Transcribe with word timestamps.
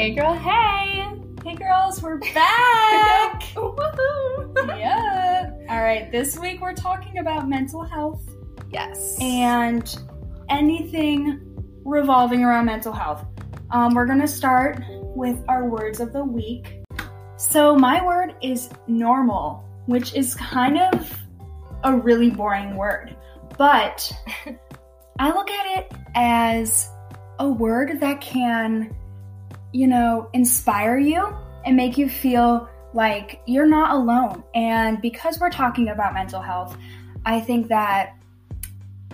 Hey 0.00 0.14
girl, 0.14 0.32
hey! 0.32 1.06
Hey 1.44 1.54
girls, 1.56 2.02
we're 2.02 2.16
back! 2.16 3.42
Woohoo! 3.54 4.78
yeah. 4.78 5.50
All 5.68 5.82
right, 5.82 6.10
this 6.10 6.38
week 6.38 6.62
we're 6.62 6.72
talking 6.72 7.18
about 7.18 7.50
mental 7.50 7.82
health 7.82 8.22
Yes. 8.70 9.18
and 9.20 9.94
anything 10.48 11.38
revolving 11.84 12.42
around 12.42 12.64
mental 12.64 12.94
health. 12.94 13.26
Um, 13.72 13.92
we're 13.92 14.06
gonna 14.06 14.26
start 14.26 14.82
with 14.88 15.44
our 15.48 15.68
words 15.68 16.00
of 16.00 16.14
the 16.14 16.24
week. 16.24 16.80
So 17.36 17.76
my 17.76 18.02
word 18.02 18.36
is 18.42 18.70
normal, 18.86 19.68
which 19.84 20.14
is 20.14 20.34
kind 20.34 20.78
of 20.78 21.14
a 21.84 21.94
really 21.94 22.30
boring 22.30 22.74
word, 22.74 23.14
but 23.58 24.10
I 25.18 25.28
look 25.28 25.50
at 25.50 25.78
it 25.78 25.92
as 26.14 26.88
a 27.38 27.46
word 27.46 28.00
that 28.00 28.22
can, 28.22 28.96
you 29.72 29.86
know, 29.86 30.28
inspire 30.32 30.98
you 30.98 31.34
and 31.64 31.76
make 31.76 31.96
you 31.98 32.08
feel 32.08 32.68
like 32.92 33.40
you're 33.46 33.66
not 33.66 33.94
alone. 33.94 34.42
And 34.54 35.00
because 35.00 35.38
we're 35.38 35.50
talking 35.50 35.88
about 35.88 36.14
mental 36.14 36.40
health, 36.40 36.76
I 37.24 37.40
think 37.40 37.68
that 37.68 38.16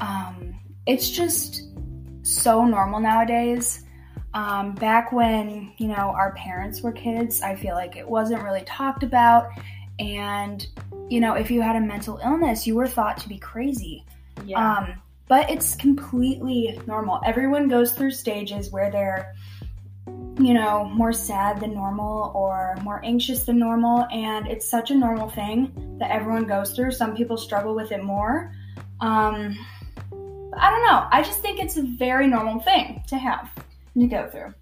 um, 0.00 0.58
it's 0.86 1.10
just 1.10 1.64
so 2.22 2.64
normal 2.64 3.00
nowadays. 3.00 3.84
Um, 4.34 4.74
back 4.74 5.12
when, 5.12 5.72
you 5.78 5.88
know, 5.88 5.94
our 6.14 6.32
parents 6.34 6.82
were 6.82 6.92
kids, 6.92 7.40
I 7.40 7.54
feel 7.54 7.74
like 7.74 7.96
it 7.96 8.06
wasn't 8.08 8.42
really 8.42 8.62
talked 8.62 9.02
about. 9.02 9.48
And, 9.98 10.66
you 11.08 11.20
know, 11.20 11.34
if 11.34 11.50
you 11.50 11.62
had 11.62 11.76
a 11.76 11.80
mental 11.80 12.20
illness, 12.22 12.66
you 12.66 12.74
were 12.74 12.88
thought 12.88 13.16
to 13.18 13.28
be 13.28 13.38
crazy. 13.38 14.04
yeah. 14.44 14.78
Um, 14.78 15.02
but 15.28 15.50
it's 15.50 15.74
completely 15.74 16.78
normal. 16.86 17.20
Everyone 17.24 17.66
goes 17.68 17.92
through 17.92 18.12
stages 18.12 18.70
where 18.70 18.90
they're, 18.90 19.34
you 20.38 20.52
know, 20.52 20.84
more 20.84 21.12
sad 21.12 21.60
than 21.60 21.72
normal 21.74 22.30
or 22.34 22.76
more 22.82 23.02
anxious 23.04 23.44
than 23.44 23.58
normal. 23.58 24.06
And 24.12 24.46
it's 24.46 24.68
such 24.68 24.90
a 24.90 24.94
normal 24.94 25.30
thing 25.30 25.96
that 25.98 26.10
everyone 26.10 26.44
goes 26.44 26.72
through. 26.72 26.92
Some 26.92 27.16
people 27.16 27.36
struggle 27.36 27.74
with 27.74 27.90
it 27.92 28.04
more. 28.04 28.52
Um, 29.00 29.56
I 30.58 30.70
don't 30.70 30.84
know. 30.84 31.06
I 31.10 31.22
just 31.22 31.40
think 31.40 31.58
it's 31.58 31.76
a 31.76 31.82
very 31.82 32.26
normal 32.26 32.60
thing 32.60 33.02
to 33.08 33.16
have 33.16 33.50
to 33.98 34.06
go 34.06 34.28
through. 34.28 34.54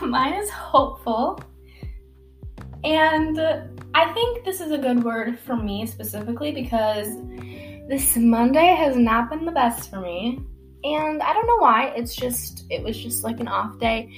Mine 0.06 0.34
is 0.34 0.50
hopeful. 0.50 1.40
And 2.84 3.38
I 3.94 4.12
think 4.12 4.44
this 4.44 4.60
is 4.60 4.70
a 4.70 4.78
good 4.78 5.02
word 5.02 5.38
for 5.38 5.56
me 5.56 5.86
specifically 5.86 6.52
because 6.52 7.08
this 7.88 8.16
Monday 8.16 8.74
has 8.74 8.96
not 8.96 9.30
been 9.30 9.44
the 9.44 9.52
best 9.52 9.90
for 9.90 10.00
me. 10.00 10.40
And 10.86 11.20
I 11.20 11.32
don't 11.32 11.46
know 11.46 11.56
why. 11.56 11.92
It's 11.96 12.14
just, 12.14 12.64
it 12.70 12.82
was 12.82 12.96
just 12.96 13.24
like 13.24 13.40
an 13.40 13.48
off 13.48 13.78
day. 13.80 14.08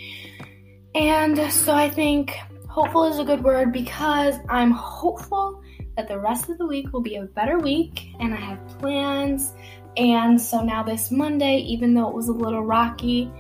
And 0.95 1.51
so 1.51 1.75
I 1.75 1.89
think 1.89 2.37
hopeful 2.69 3.05
is 3.05 3.19
a 3.19 3.25
good 3.25 3.43
word 3.43 3.73
because 3.73 4.35
I'm 4.51 4.71
hopeful 4.71 5.63
that 5.97 6.09
the 6.09 6.19
rest 6.19 6.51
of 6.51 6.59
the 6.59 6.67
week 6.67 6.93
will 6.93 7.01
be 7.01 7.17
a 7.17 7.23
better 7.25 7.59
week 7.59 8.11
and 8.21 8.35
I 8.35 8.37
have 8.37 8.79
plans. 8.79 9.55
And 9.97 10.39
so 10.39 10.63
now 10.63 10.83
this 10.83 11.11
Monday, 11.11 11.57
even 11.57 11.95
though 11.95 12.07
it 12.09 12.15
was 12.15 12.29
a 12.29 12.33
little 12.33 12.63
rocky, 12.63 13.33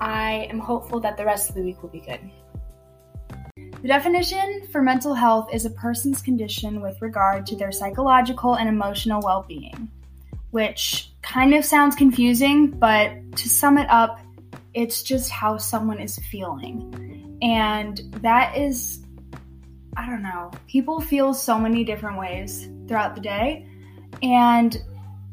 I 0.00 0.46
am 0.48 0.60
hopeful 0.60 1.00
that 1.00 1.16
the 1.16 1.24
rest 1.24 1.48
of 1.48 1.56
the 1.56 1.62
week 1.62 1.82
will 1.82 1.90
be 1.90 2.00
good. 2.00 2.20
The 3.82 3.88
definition 3.88 4.68
for 4.70 4.82
mental 4.82 5.14
health 5.14 5.50
is 5.52 5.64
a 5.64 5.70
person's 5.70 6.22
condition 6.22 6.80
with 6.80 7.00
regard 7.02 7.44
to 7.46 7.56
their 7.56 7.72
psychological 7.72 8.54
and 8.54 8.68
emotional 8.68 9.20
well 9.24 9.44
being, 9.46 9.90
which 10.50 11.12
kind 11.22 11.54
of 11.54 11.64
sounds 11.64 11.94
confusing, 11.94 12.68
but 12.68 13.12
to 13.36 13.48
sum 13.48 13.78
it 13.78 13.88
up, 13.90 14.20
it's 14.74 15.02
just 15.02 15.30
how 15.30 15.58
someone 15.58 16.00
is 16.00 16.18
feeling. 16.30 17.38
And 17.42 17.98
that 18.22 18.56
is, 18.56 19.02
I 19.96 20.06
don't 20.06 20.22
know, 20.22 20.50
people 20.66 21.00
feel 21.00 21.34
so 21.34 21.58
many 21.58 21.84
different 21.84 22.18
ways 22.18 22.68
throughout 22.86 23.14
the 23.14 23.20
day. 23.20 23.66
And 24.22 24.76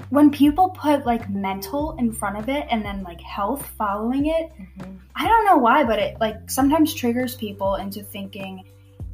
when 0.09 0.29
people 0.29 0.69
put 0.69 1.05
like 1.05 1.29
mental 1.29 1.95
in 1.97 2.11
front 2.11 2.37
of 2.37 2.49
it 2.49 2.67
and 2.69 2.83
then 2.83 3.03
like 3.03 3.21
health 3.21 3.65
following 3.77 4.27
it, 4.27 4.51
mm-hmm. 4.59 4.97
I 5.15 5.27
don't 5.27 5.45
know 5.45 5.57
why, 5.57 5.83
but 5.83 5.99
it 5.99 6.17
like 6.19 6.49
sometimes 6.49 6.93
triggers 6.93 7.35
people 7.35 7.75
into 7.75 8.03
thinking 8.03 8.63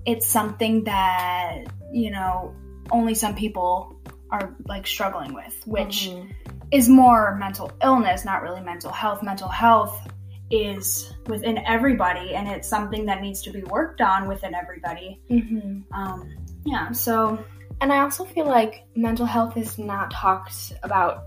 it's 0.05 0.25
something 0.25 0.83
that, 0.85 1.65
you 1.91 2.09
know, 2.11 2.55
only 2.91 3.13
some 3.13 3.35
people 3.35 3.95
are 4.31 4.55
like 4.67 4.87
struggling 4.87 5.33
with, 5.33 5.61
which 5.65 6.09
Mhm. 6.09 6.31
is 6.71 6.87
more 6.87 7.35
mental 7.35 7.71
illness, 7.83 8.23
not 8.25 8.41
really 8.41 8.61
mental 8.61 8.91
health. 8.91 9.21
Mental 9.23 9.49
health 9.49 10.07
is 10.49 11.13
within 11.27 11.57
everybody 11.65 12.35
and 12.35 12.47
it's 12.47 12.67
something 12.67 13.05
that 13.05 13.21
needs 13.21 13.41
to 13.41 13.51
be 13.51 13.63
worked 13.63 14.01
on 14.01 14.27
within 14.27 14.53
everybody. 14.53 15.19
Mhm. 15.29 15.83
Um, 15.93 16.29
yeah, 16.65 16.91
so 16.91 17.39
And 17.81 17.91
I 17.91 18.01
also 18.01 18.23
feel 18.25 18.45
like 18.45 18.83
mental 18.95 19.25
health 19.25 19.57
is 19.57 19.79
not 19.79 20.11
talked 20.11 20.73
about 20.83 21.23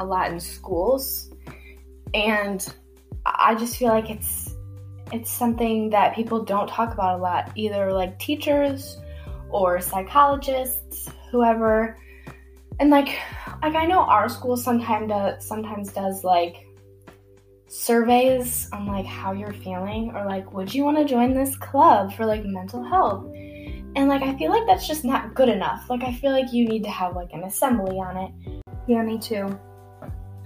a 0.00 0.04
lot 0.04 0.32
in 0.32 0.40
schools. 0.40 1.30
And 2.12 2.74
I 3.24 3.54
just 3.54 3.76
feel 3.76 3.90
like 3.90 4.10
it's 4.10 4.52
it's 5.12 5.30
something 5.30 5.90
that 5.90 6.14
people 6.16 6.42
don't 6.42 6.68
talk 6.68 6.92
about 6.92 7.20
a 7.20 7.22
lot, 7.22 7.52
either 7.54 7.92
like 7.92 8.18
teachers 8.18 8.98
or 9.50 9.80
psychologists, 9.80 11.08
whoever. 11.30 11.96
And 12.82 12.90
like 12.90 13.16
like 13.62 13.76
I 13.76 13.86
know 13.86 14.00
our 14.00 14.28
school 14.28 14.56
sometimes 14.56 15.08
does 15.08 15.46
sometimes 15.46 15.92
does 15.92 16.24
like 16.24 16.66
surveys 17.68 18.68
on 18.72 18.88
like 18.88 19.06
how 19.06 19.30
you're 19.30 19.52
feeling 19.52 20.10
or 20.16 20.24
like 20.24 20.52
would 20.52 20.74
you 20.74 20.82
want 20.82 20.96
to 20.96 21.04
join 21.04 21.32
this 21.32 21.54
club 21.54 22.12
for 22.12 22.26
like 22.26 22.44
mental 22.44 22.82
health 22.82 23.24
and 23.94 24.08
like 24.08 24.22
I 24.22 24.36
feel 24.36 24.50
like 24.50 24.66
that's 24.66 24.88
just 24.88 25.04
not 25.04 25.32
good 25.36 25.48
enough. 25.48 25.88
Like 25.88 26.02
I 26.02 26.12
feel 26.12 26.32
like 26.32 26.52
you 26.52 26.66
need 26.66 26.82
to 26.82 26.90
have 26.90 27.14
like 27.14 27.32
an 27.32 27.44
assembly 27.44 27.98
on 28.00 28.16
it. 28.16 28.64
Yeah, 28.88 29.02
me 29.02 29.16
too. 29.16 29.56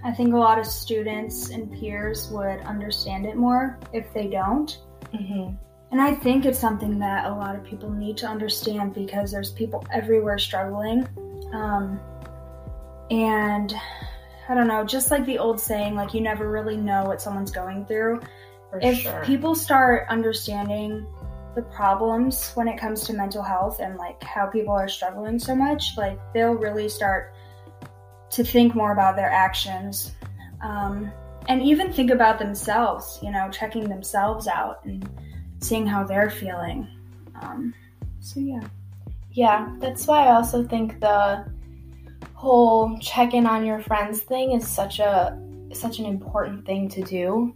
I 0.04 0.12
think 0.12 0.34
a 0.34 0.36
lot 0.36 0.58
of 0.58 0.66
students 0.66 1.48
and 1.48 1.72
peers 1.72 2.28
would 2.32 2.60
understand 2.66 3.24
it 3.24 3.36
more 3.36 3.80
if 3.94 4.12
they 4.12 4.26
don't. 4.26 4.78
Mm-hmm. 5.14 5.54
And 5.90 6.02
I 6.02 6.14
think 6.14 6.44
it's 6.44 6.58
something 6.58 6.98
that 6.98 7.24
a 7.24 7.30
lot 7.30 7.56
of 7.56 7.64
people 7.64 7.88
need 7.88 8.18
to 8.18 8.26
understand 8.26 8.92
because 8.92 9.32
there's 9.32 9.52
people 9.52 9.86
everywhere 9.90 10.38
struggling. 10.38 11.08
Um, 11.54 11.98
and 13.10 13.74
I 14.48 14.54
don't 14.54 14.68
know, 14.68 14.84
just 14.84 15.10
like 15.10 15.26
the 15.26 15.38
old 15.38 15.60
saying, 15.60 15.94
like 15.94 16.14
you 16.14 16.20
never 16.20 16.48
really 16.48 16.76
know 16.76 17.04
what 17.04 17.20
someone's 17.20 17.50
going 17.50 17.84
through. 17.86 18.20
For 18.70 18.80
if 18.80 18.98
sure. 18.98 19.22
people 19.24 19.54
start 19.54 20.06
understanding 20.08 21.06
the 21.54 21.62
problems 21.62 22.52
when 22.54 22.68
it 22.68 22.78
comes 22.78 23.04
to 23.04 23.12
mental 23.12 23.42
health 23.42 23.80
and 23.80 23.96
like 23.96 24.22
how 24.22 24.46
people 24.46 24.74
are 24.74 24.88
struggling 24.88 25.38
so 25.38 25.54
much, 25.54 25.96
like 25.96 26.18
they'll 26.32 26.54
really 26.54 26.88
start 26.88 27.34
to 28.30 28.44
think 28.44 28.74
more 28.74 28.92
about 28.92 29.16
their 29.16 29.30
actions 29.30 30.12
um, 30.60 31.10
and 31.48 31.62
even 31.62 31.92
think 31.92 32.10
about 32.10 32.38
themselves, 32.38 33.18
you 33.22 33.30
know, 33.30 33.48
checking 33.50 33.88
themselves 33.88 34.46
out 34.46 34.84
and 34.84 35.08
seeing 35.60 35.86
how 35.86 36.04
they're 36.04 36.30
feeling. 36.30 36.86
Um, 37.40 37.74
so, 38.20 38.40
yeah. 38.40 38.66
yeah, 39.30 39.74
that's 39.78 40.06
why 40.06 40.26
I 40.26 40.34
also 40.34 40.64
think 40.64 41.00
the 41.00 41.46
whole 42.36 42.98
check 42.98 43.32
in 43.34 43.46
on 43.46 43.64
your 43.64 43.80
friends 43.80 44.20
thing 44.20 44.52
is 44.52 44.66
such 44.68 44.98
a 45.00 45.36
such 45.72 45.98
an 45.98 46.04
important 46.06 46.64
thing 46.66 46.88
to 46.90 47.02
do 47.02 47.52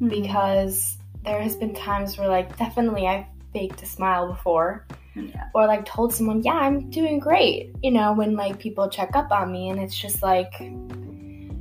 Mm-hmm. 0.00 0.08
because 0.08 0.96
there 1.24 1.40
has 1.40 1.54
been 1.56 1.72
times 1.72 2.18
where 2.18 2.26
like 2.26 2.56
definitely 2.58 3.06
I've 3.06 3.26
faked 3.52 3.80
a 3.82 3.86
smile 3.86 4.26
before 4.26 4.86
Yeah. 5.14 5.48
or 5.54 5.66
like 5.68 5.84
told 5.84 6.12
someone, 6.12 6.42
"Yeah, 6.42 6.54
I'm 6.66 6.90
doing 6.90 7.20
great." 7.20 7.70
You 7.80 7.92
know, 7.92 8.12
when 8.12 8.34
like 8.34 8.58
people 8.58 8.88
check 8.88 9.14
up 9.14 9.30
on 9.30 9.52
me 9.52 9.68
and 9.70 9.78
it's 9.78 9.96
just 9.96 10.20
like 10.22 10.52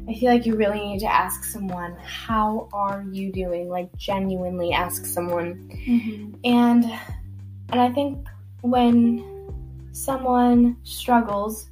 I 0.10 0.14
feel 0.20 0.32
like 0.34 0.46
you 0.48 0.56
really 0.56 0.80
need 0.82 1.00
to 1.02 1.12
ask 1.24 1.44
someone, 1.44 1.96
"How 2.04 2.68
are 2.74 3.06
you 3.12 3.32
doing?" 3.32 3.70
Like 3.70 3.96
genuinely 3.98 4.74
ask 4.74 5.06
someone. 5.06 5.70
Mhm. 5.88 6.36
And 6.44 6.84
and 7.72 7.80
I 7.80 7.90
think 7.92 8.28
when 8.62 9.24
someone 9.92 10.76
struggles, 10.84 11.70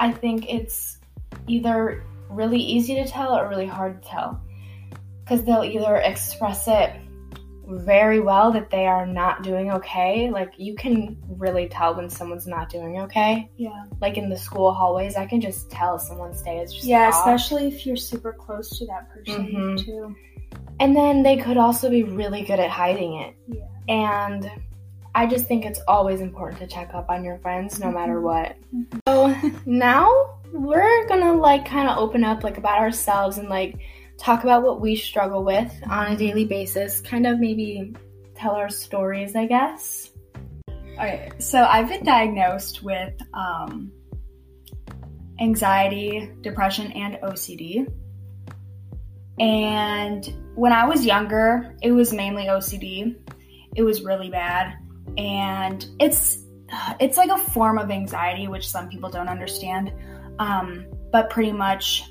I 0.00 0.12
think 0.12 0.52
it's 0.52 0.98
either 1.46 2.02
really 2.28 2.58
easy 2.60 2.94
to 2.96 3.06
tell 3.06 3.36
or 3.38 3.48
really 3.48 3.66
hard 3.66 4.02
to 4.02 4.08
tell. 4.08 4.40
Cuz 5.26 5.42
they'll 5.44 5.64
either 5.64 5.96
express 5.96 6.68
it 6.68 6.90
very 7.68 8.20
well 8.20 8.52
that 8.52 8.70
they 8.70 8.86
are 8.86 9.04
not 9.06 9.42
doing 9.42 9.72
okay. 9.72 10.30
Like 10.30 10.52
you 10.56 10.76
can 10.76 11.16
really 11.28 11.68
tell 11.68 11.96
when 11.96 12.08
someone's 12.08 12.46
not 12.46 12.68
doing 12.68 13.00
okay. 13.00 13.50
Yeah. 13.56 13.84
Like 14.00 14.16
in 14.16 14.28
the 14.28 14.36
school 14.36 14.72
hallways, 14.72 15.16
I 15.16 15.26
can 15.26 15.40
just 15.40 15.68
tell 15.70 15.98
someone's 15.98 16.42
day 16.42 16.58
is 16.60 16.72
just 16.72 16.86
Yeah, 16.86 17.08
off. 17.08 17.14
especially 17.14 17.66
if 17.66 17.84
you're 17.84 17.96
super 17.96 18.32
close 18.32 18.78
to 18.78 18.86
that 18.86 19.08
person 19.10 19.46
Mhm. 19.46 19.84
too. 19.84 20.14
And 20.78 20.94
then 20.94 21.22
they 21.24 21.36
could 21.38 21.56
also 21.56 21.90
be 21.90 22.04
really 22.04 22.42
good 22.42 22.60
at 22.60 22.70
hiding 22.70 23.14
it. 23.14 23.34
Yeah. 23.48 23.64
And 23.88 24.48
I 25.16 25.26
just 25.26 25.46
think 25.46 25.64
it's 25.64 25.80
always 25.88 26.20
important 26.20 26.60
to 26.60 26.66
check 26.66 26.90
up 26.92 27.08
on 27.08 27.24
your 27.24 27.38
friends 27.38 27.80
no 27.80 27.90
matter 27.90 28.20
Mhm. 28.20 28.22
what. 28.22 28.56
So 29.08 29.34
now 29.64 30.08
we're 30.52 31.08
gonna 31.08 31.32
like 31.32 31.64
kind 31.64 31.88
of 31.88 31.96
open 31.96 32.22
up 32.22 32.44
like 32.44 32.58
about 32.58 32.78
ourselves 32.78 33.38
and 33.38 33.48
like 33.48 33.78
talk 34.18 34.44
about 34.44 34.62
what 34.62 34.82
we 34.82 34.94
struggle 34.94 35.42
with 35.42 35.72
on 35.88 36.12
a 36.12 36.16
daily 36.16 36.44
basis. 36.44 37.00
Kind 37.00 37.26
of 37.26 37.40
maybe 37.40 37.94
tell 38.34 38.52
our 38.56 38.68
stories, 38.68 39.34
I 39.34 39.46
guess. 39.46 40.10
Okay, 40.98 41.30
so 41.38 41.64
I've 41.64 41.88
been 41.88 42.04
diagnosed 42.04 42.82
with 42.82 43.14
um, 43.32 43.90
anxiety, 45.40 46.30
depression, 46.42 46.92
and 46.92 47.18
OCD. 47.22 47.86
And 49.38 50.30
when 50.54 50.72
I 50.72 50.86
was 50.86 51.04
younger, 51.06 51.74
it 51.82 51.92
was 51.92 52.12
mainly 52.12 52.48
OCD. 52.48 53.14
It 53.74 53.82
was 53.82 54.02
really 54.02 54.30
bad, 54.30 54.74
and 55.18 55.86
it's 55.98 56.38
it's 57.00 57.16
like 57.16 57.30
a 57.30 57.38
form 57.38 57.78
of 57.78 57.90
anxiety, 57.90 58.48
which 58.48 58.68
some 58.68 58.88
people 58.88 59.10
don't 59.10 59.28
understand. 59.28 59.92
Um, 60.38 60.86
but 61.12 61.30
pretty 61.30 61.52
much, 61.52 62.04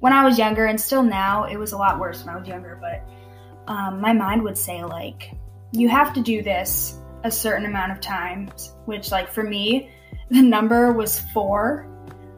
when 0.00 0.12
I 0.12 0.24
was 0.24 0.38
younger, 0.38 0.66
and 0.66 0.80
still 0.80 1.02
now, 1.02 1.44
it 1.44 1.56
was 1.56 1.72
a 1.72 1.76
lot 1.76 1.98
worse 1.98 2.24
when 2.24 2.34
I 2.34 2.38
was 2.38 2.48
younger. 2.48 2.78
But 2.80 3.72
um, 3.72 4.00
my 4.00 4.12
mind 4.12 4.42
would 4.42 4.58
say 4.58 4.84
like, 4.84 5.30
"You 5.72 5.88
have 5.88 6.12
to 6.14 6.22
do 6.22 6.42
this." 6.42 6.98
a 7.26 7.30
certain 7.30 7.66
amount 7.66 7.92
of 7.92 8.00
times, 8.00 8.72
which 8.86 9.10
like 9.10 9.28
for 9.28 9.42
me, 9.42 9.90
the 10.30 10.42
number 10.42 10.92
was 10.92 11.20
four. 11.34 11.86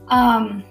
Um 0.08 0.64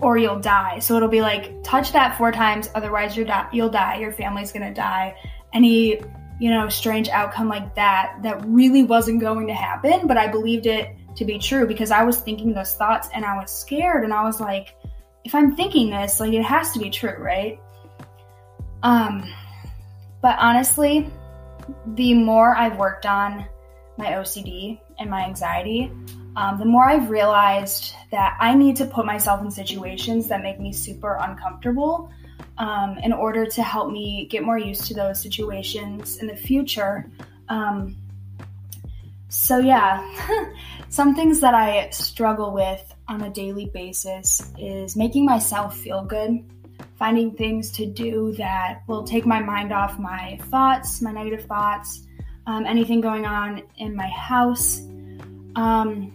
or 0.00 0.16
you'll 0.16 0.38
die. 0.38 0.78
So 0.78 0.94
it'll 0.96 1.08
be 1.08 1.20
like 1.20 1.64
touch 1.64 1.92
that 1.92 2.16
four 2.16 2.30
times, 2.30 2.70
otherwise 2.74 3.16
you're 3.16 3.26
di- 3.26 3.48
you'll 3.52 3.68
die. 3.68 3.98
Your 3.98 4.12
family's 4.12 4.52
gonna 4.52 4.72
die. 4.72 5.16
Any 5.52 6.00
you 6.38 6.50
know 6.50 6.68
strange 6.68 7.08
outcome 7.08 7.48
like 7.48 7.74
that 7.74 8.16
that 8.22 8.44
really 8.46 8.84
wasn't 8.84 9.20
going 9.20 9.46
to 9.48 9.54
happen, 9.54 10.06
but 10.06 10.16
I 10.16 10.28
believed 10.28 10.66
it 10.66 10.94
to 11.16 11.24
be 11.24 11.38
true 11.38 11.66
because 11.66 11.90
I 11.90 12.04
was 12.04 12.18
thinking 12.18 12.52
those 12.52 12.74
thoughts 12.74 13.08
and 13.12 13.24
I 13.24 13.36
was 13.38 13.50
scared 13.50 14.04
and 14.04 14.12
I 14.12 14.22
was 14.22 14.40
like, 14.40 14.74
if 15.24 15.34
I'm 15.34 15.56
thinking 15.56 15.90
this, 15.90 16.20
like 16.20 16.32
it 16.32 16.42
has 16.42 16.72
to 16.72 16.78
be 16.78 16.90
true, 16.90 17.16
right? 17.18 17.60
Um, 18.82 19.24
but 20.22 20.36
honestly, 20.38 21.10
the 21.94 22.14
more 22.14 22.56
I've 22.56 22.76
worked 22.76 23.04
on 23.04 23.44
my 23.96 24.06
OCD 24.12 24.80
and 24.98 25.10
my 25.10 25.24
anxiety, 25.24 25.92
um, 26.36 26.58
the 26.58 26.64
more 26.64 26.88
I've 26.88 27.10
realized 27.10 27.94
that 28.12 28.36
I 28.40 28.54
need 28.54 28.76
to 28.76 28.84
put 28.84 29.04
myself 29.04 29.42
in 29.42 29.50
situations 29.50 30.28
that 30.28 30.42
make 30.42 30.60
me 30.60 30.72
super 30.72 31.18
uncomfortable 31.20 32.12
um, 32.58 32.98
in 32.98 33.12
order 33.12 33.46
to 33.46 33.62
help 33.62 33.90
me 33.90 34.26
get 34.30 34.42
more 34.42 34.58
used 34.58 34.86
to 34.86 34.94
those 34.94 35.20
situations 35.20 36.18
in 36.18 36.26
the 36.26 36.36
future. 36.36 37.10
Um, 37.48 37.96
so, 39.28 39.58
yeah, 39.58 40.04
some 40.88 41.14
things 41.14 41.40
that 41.40 41.54
I 41.54 41.90
struggle 41.90 42.52
with 42.52 42.94
on 43.08 43.22
a 43.22 43.30
daily 43.30 43.66
basis 43.66 44.52
is 44.58 44.96
making 44.96 45.24
myself 45.24 45.76
feel 45.76 46.04
good 46.04 46.44
finding 46.98 47.30
things 47.32 47.70
to 47.70 47.86
do 47.86 48.32
that 48.32 48.82
will 48.88 49.04
take 49.04 49.24
my 49.24 49.40
mind 49.40 49.72
off 49.72 49.98
my 49.98 50.38
thoughts, 50.50 51.00
my 51.00 51.12
negative 51.12 51.46
thoughts, 51.46 52.06
um, 52.46 52.66
anything 52.66 53.00
going 53.00 53.24
on 53.24 53.62
in 53.76 53.94
my 53.94 54.08
house. 54.08 54.80
Um, 55.54 56.12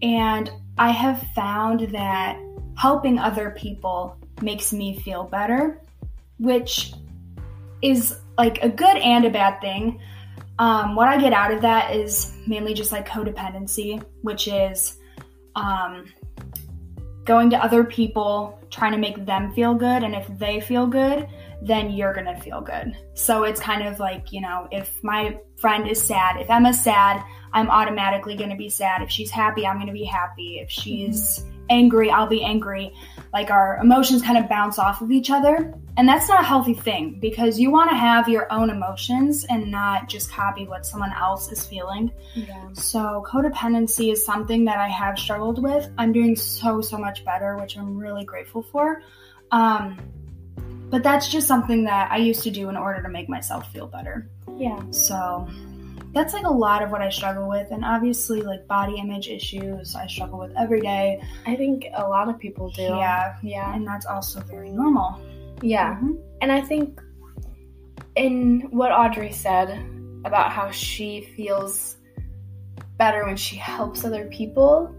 and 0.00 0.50
I 0.78 0.90
have 0.90 1.22
found 1.34 1.80
that 1.92 2.38
helping 2.76 3.18
other 3.18 3.50
people 3.50 4.16
makes 4.42 4.72
me 4.72 4.98
feel 5.00 5.24
better, 5.24 5.80
which 6.38 6.92
is 7.82 8.16
like 8.38 8.62
a 8.62 8.68
good 8.68 8.96
and 8.96 9.24
a 9.24 9.30
bad 9.30 9.60
thing. 9.60 10.00
Um, 10.58 10.94
what 10.94 11.08
I 11.08 11.20
get 11.20 11.32
out 11.32 11.52
of 11.52 11.62
that 11.62 11.94
is 11.94 12.32
mainly 12.46 12.74
just 12.74 12.92
like 12.92 13.08
codependency, 13.08 14.02
which 14.22 14.48
is 14.48 14.98
um, 15.54 16.12
going 17.24 17.50
to 17.50 17.56
other 17.56 17.84
people, 17.84 18.58
trying 18.70 18.92
to 18.92 18.98
make 18.98 19.24
them 19.26 19.52
feel 19.52 19.74
good. 19.74 20.02
And 20.02 20.14
if 20.14 20.26
they 20.38 20.60
feel 20.60 20.86
good, 20.86 21.28
then 21.62 21.90
you're 21.90 22.14
going 22.14 22.26
to 22.26 22.40
feel 22.40 22.60
good. 22.60 22.96
So 23.14 23.44
it's 23.44 23.60
kind 23.60 23.86
of 23.86 23.98
like, 23.98 24.32
you 24.32 24.40
know, 24.40 24.68
if 24.70 25.02
my 25.02 25.38
friend 25.58 25.88
is 25.88 26.00
sad, 26.00 26.40
if 26.40 26.48
Emma's 26.50 26.80
sad, 26.80 27.24
I'm 27.52 27.70
automatically 27.70 28.36
going 28.36 28.50
to 28.50 28.56
be 28.56 28.68
sad. 28.68 29.02
If 29.02 29.10
she's 29.10 29.30
happy, 29.30 29.66
I'm 29.66 29.76
going 29.76 29.86
to 29.86 29.92
be 29.92 30.04
happy. 30.04 30.60
If 30.62 30.70
she's 30.70 31.44
angry, 31.70 32.10
I'll 32.10 32.26
be 32.26 32.42
angry. 32.42 32.94
Like 33.32 33.50
our 33.50 33.78
emotions 33.78 34.22
kind 34.22 34.38
of 34.38 34.48
bounce 34.48 34.78
off 34.78 35.02
of 35.02 35.10
each 35.10 35.30
other. 35.30 35.74
And 35.98 36.08
that's 36.08 36.28
not 36.28 36.40
a 36.40 36.44
healthy 36.44 36.74
thing 36.74 37.18
because 37.20 37.58
you 37.58 37.70
want 37.70 37.90
to 37.90 37.96
have 37.96 38.28
your 38.28 38.52
own 38.52 38.70
emotions 38.70 39.44
and 39.44 39.70
not 39.70 40.08
just 40.08 40.30
copy 40.30 40.66
what 40.66 40.84
someone 40.84 41.12
else 41.12 41.50
is 41.50 41.64
feeling. 41.66 42.10
Yeah. 42.34 42.68
So, 42.74 43.24
codependency 43.26 44.12
is 44.12 44.24
something 44.24 44.66
that 44.66 44.78
I 44.78 44.88
have 44.88 45.18
struggled 45.18 45.62
with. 45.62 45.90
I'm 45.96 46.12
doing 46.12 46.36
so, 46.36 46.82
so 46.82 46.98
much 46.98 47.24
better, 47.24 47.56
which 47.56 47.78
I'm 47.78 47.96
really 47.96 48.24
grateful 48.24 48.62
for. 48.62 49.02
Um, 49.50 49.98
but 50.90 51.02
that's 51.02 51.28
just 51.28 51.48
something 51.48 51.84
that 51.84 52.12
I 52.12 52.18
used 52.18 52.42
to 52.44 52.50
do 52.50 52.68
in 52.68 52.76
order 52.76 53.02
to 53.02 53.08
make 53.08 53.28
myself 53.28 53.72
feel 53.72 53.86
better. 53.86 54.28
Yeah. 54.56 54.80
So, 54.90 55.48
that's 56.16 56.32
like 56.32 56.46
a 56.46 56.50
lot 56.50 56.82
of 56.82 56.90
what 56.90 57.02
I 57.02 57.10
struggle 57.10 57.46
with. 57.46 57.70
And 57.70 57.84
obviously, 57.84 58.40
like 58.40 58.66
body 58.66 58.96
image 58.98 59.28
issues, 59.28 59.94
I 59.94 60.06
struggle 60.06 60.38
with 60.38 60.52
every 60.56 60.80
day. 60.80 61.22
I 61.46 61.54
think 61.56 61.84
a 61.94 62.08
lot 62.08 62.30
of 62.30 62.38
people 62.38 62.70
do. 62.70 62.82
Yeah. 62.82 63.36
Yeah. 63.42 63.74
And 63.74 63.86
that's 63.86 64.06
also 64.06 64.40
very 64.40 64.70
normal. 64.70 65.20
Yeah. 65.60 65.96
Mhm. 65.96 66.18
And 66.40 66.50
I 66.50 66.62
think 66.62 67.00
in 68.14 68.62
what 68.70 68.92
Audrey 68.92 69.30
said 69.30 69.78
about 70.24 70.52
how 70.52 70.70
she 70.70 71.20
feels 71.36 71.98
better 72.96 73.26
when 73.26 73.36
she 73.36 73.56
helps 73.56 74.02
other 74.02 74.26
people, 74.28 74.90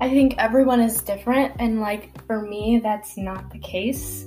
I 0.00 0.10
think 0.10 0.34
everyone 0.38 0.80
is 0.80 1.00
different. 1.02 1.54
And 1.60 1.80
like 1.80 2.10
for 2.26 2.42
me, 2.42 2.80
that's 2.82 3.16
not 3.16 3.48
the 3.52 3.60
case. 3.60 4.26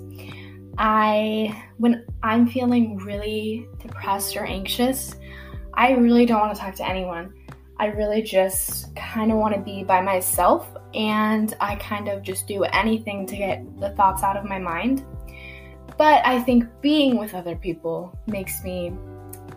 I, 0.77 1.61
when 1.77 2.05
I'm 2.23 2.47
feeling 2.47 2.97
really 2.97 3.67
depressed 3.79 4.37
or 4.37 4.45
anxious, 4.45 5.15
I 5.77 5.91
really 5.91 6.25
don't 6.25 6.39
want 6.39 6.55
to 6.55 6.59
talk 6.59 6.73
to 6.75 6.89
anyone. 6.89 7.33
I 7.79 7.85
really 7.85 8.23
just 8.23 8.95
kind 8.95 9.31
of 9.31 9.37
want 9.37 9.53
to 9.53 9.61
be 9.61 9.83
by 9.83 10.01
myself 10.01 10.67
and 10.95 11.55
I 11.61 11.75
kind 11.75 12.07
of 12.07 12.23
just 12.23 12.47
do 12.47 12.63
anything 12.63 13.27
to 13.27 13.37
get 13.37 13.79
the 13.79 13.91
thoughts 13.91 14.23
out 14.23 14.35
of 14.35 14.43
my 14.43 14.57
mind. 14.57 15.05
But 15.95 16.25
I 16.25 16.41
think 16.41 16.65
being 16.81 17.17
with 17.17 17.35
other 17.35 17.55
people 17.55 18.17
makes 18.25 18.63
me 18.63 18.91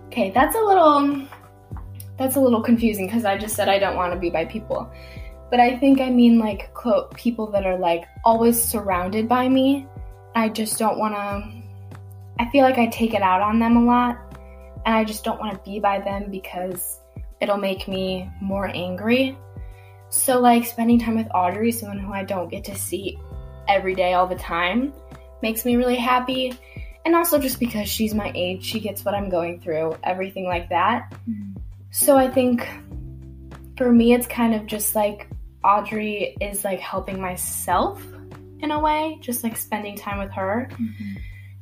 okay. 0.08 0.30
That's 0.30 0.54
a 0.54 0.60
little 0.60 1.26
that's 2.18 2.36
a 2.36 2.40
little 2.40 2.62
confusing 2.62 3.06
because 3.06 3.24
I 3.24 3.38
just 3.38 3.56
said 3.56 3.70
I 3.70 3.78
don't 3.78 3.96
want 3.96 4.12
to 4.12 4.18
be 4.18 4.28
by 4.28 4.44
people, 4.44 4.92
but 5.50 5.58
I 5.58 5.78
think 5.78 6.02
I 6.02 6.10
mean 6.10 6.38
like 6.38 6.74
quote 6.74 7.14
people 7.14 7.50
that 7.52 7.64
are 7.64 7.78
like 7.78 8.04
always 8.26 8.62
surrounded 8.62 9.26
by 9.26 9.48
me. 9.48 9.86
I 10.34 10.50
just 10.50 10.78
don't 10.78 10.98
want 10.98 11.14
to. 11.14 11.62
I 12.38 12.50
feel 12.50 12.62
like 12.62 12.76
I 12.76 12.86
take 12.88 13.14
it 13.14 13.22
out 13.22 13.40
on 13.40 13.58
them 13.58 13.76
a 13.76 13.84
lot, 13.84 14.29
and 14.86 14.94
I 14.94 15.04
just 15.04 15.24
don't 15.24 15.38
want 15.38 15.52
to 15.52 15.70
be 15.70 15.78
by 15.78 16.00
them 16.00 16.30
because 16.30 17.00
it'll 17.40 17.58
make 17.58 17.88
me 17.88 18.30
more 18.40 18.66
angry. 18.66 19.36
So 20.08 20.40
like 20.40 20.64
spending 20.66 20.98
time 20.98 21.16
with 21.16 21.28
Audrey, 21.34 21.72
someone 21.72 21.98
who 21.98 22.12
I 22.12 22.24
don't 22.24 22.48
get 22.48 22.64
to 22.64 22.74
see 22.74 23.18
every 23.68 23.94
day 23.94 24.14
all 24.14 24.26
the 24.26 24.36
time 24.36 24.92
makes 25.42 25.64
me 25.64 25.76
really 25.76 25.96
happy. 25.96 26.58
And 27.04 27.14
also 27.14 27.38
just 27.38 27.60
because 27.60 27.88
she's 27.88 28.14
my 28.14 28.30
age, 28.34 28.64
she 28.64 28.80
gets 28.80 29.04
what 29.04 29.14
I'm 29.14 29.30
going 29.30 29.60
through, 29.60 29.96
everything 30.02 30.44
like 30.44 30.68
that. 30.68 31.12
So 31.90 32.16
I 32.16 32.28
think 32.28 32.68
for 33.76 33.90
me, 33.90 34.12
it's 34.12 34.26
kind 34.26 34.54
of 34.54 34.66
just 34.66 34.94
like 34.94 35.28
Audrey 35.64 36.36
is 36.40 36.64
like 36.64 36.80
helping 36.80 37.20
myself 37.20 38.04
in 38.60 38.70
a 38.70 38.78
way, 38.78 39.18
just 39.20 39.42
like 39.42 39.56
spending 39.56 39.96
time 39.96 40.18
with 40.18 40.32
her. 40.32 40.68
Mm-hmm. 40.72 41.16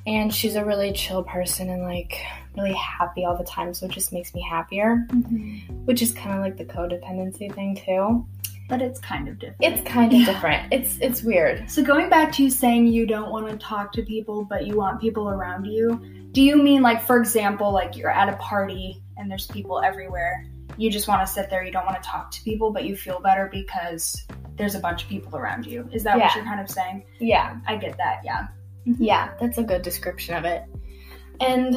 And 0.08 0.32
she's 0.34 0.54
a 0.56 0.64
really 0.64 0.92
chill 0.92 1.22
person 1.22 1.68
and 1.68 1.82
like 1.82 2.18
really 2.56 2.72
happy 2.74 3.24
all 3.24 3.36
the 3.36 3.44
time, 3.44 3.74
so 3.74 3.86
it 3.86 3.92
just 3.92 4.12
makes 4.12 4.34
me 4.34 4.40
happier, 4.42 5.06
Mm-hmm. 5.10 5.84
which 5.84 6.00
is 6.02 6.12
kind 6.12 6.34
of 6.34 6.40
like 6.40 6.56
the 6.56 6.64
codependency 6.64 7.54
thing 7.54 7.76
too. 7.76 8.26
But 8.68 8.82
it's 8.82 9.00
kind 9.00 9.28
of 9.28 9.38
different. 9.38 9.60
It's 9.78 9.88
kind 9.88 10.12
of 10.12 10.18
Yeah. 10.20 10.26
different. 10.26 10.72
It's 10.72 10.98
it's 11.00 11.22
weird. 11.22 11.70
So 11.70 11.82
going 11.82 12.08
back 12.10 12.32
to 12.32 12.42
you 12.42 12.50
saying 12.50 12.86
you 12.88 13.06
don't 13.06 13.30
want 13.30 13.48
to 13.48 13.56
talk 13.56 13.92
to 13.92 14.02
people, 14.02 14.44
but 14.44 14.66
you 14.66 14.76
want 14.76 15.00
people 15.00 15.28
around 15.30 15.64
you, 15.66 16.00
do 16.32 16.42
you 16.42 16.56
mean 16.56 16.82
like, 16.82 17.02
for 17.02 17.18
example, 17.18 17.72
like 17.72 17.96
you're 17.96 18.10
at 18.10 18.28
a 18.28 18.36
party 18.36 19.02
and 19.16 19.30
there's 19.30 19.46
people 19.46 19.80
everywhere? 19.80 20.46
You 20.76 20.90
just 20.90 21.08
want 21.08 21.26
to 21.26 21.32
sit 21.32 21.48
there, 21.50 21.64
you 21.64 21.72
don't 21.72 21.86
want 21.86 22.02
to 22.02 22.08
talk 22.08 22.30
to 22.32 22.42
people, 22.42 22.70
but 22.70 22.84
you 22.84 22.94
feel 22.96 23.20
better 23.20 23.48
because 23.50 24.24
there's 24.56 24.74
a 24.74 24.80
bunch 24.80 25.02
of 25.04 25.08
people 25.08 25.36
around 25.36 25.66
you. 25.66 25.88
Is 25.92 26.02
that 26.04 26.18
what 26.18 26.34
you're 26.34 26.44
kind 26.44 26.60
of 26.60 26.68
saying? 26.70 27.04
Yeah. 27.20 27.56
I 27.66 27.76
get 27.76 27.96
that, 27.96 28.20
yeah. 28.24 28.48
Yeah, 28.98 29.34
that's 29.40 29.58
a 29.58 29.62
good 29.62 29.82
description 29.82 30.34
of 30.34 30.44
it. 30.44 30.64
And 31.40 31.76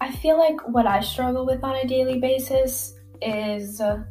I 0.00 0.12
feel 0.12 0.38
like 0.38 0.60
what 0.68 0.86
I 0.86 1.00
struggle 1.00 1.46
with 1.46 1.64
on 1.64 1.76
a 1.76 1.86
daily 1.86 2.18
basis 2.18 2.94
is 3.22 3.80
uh, 3.80 4.02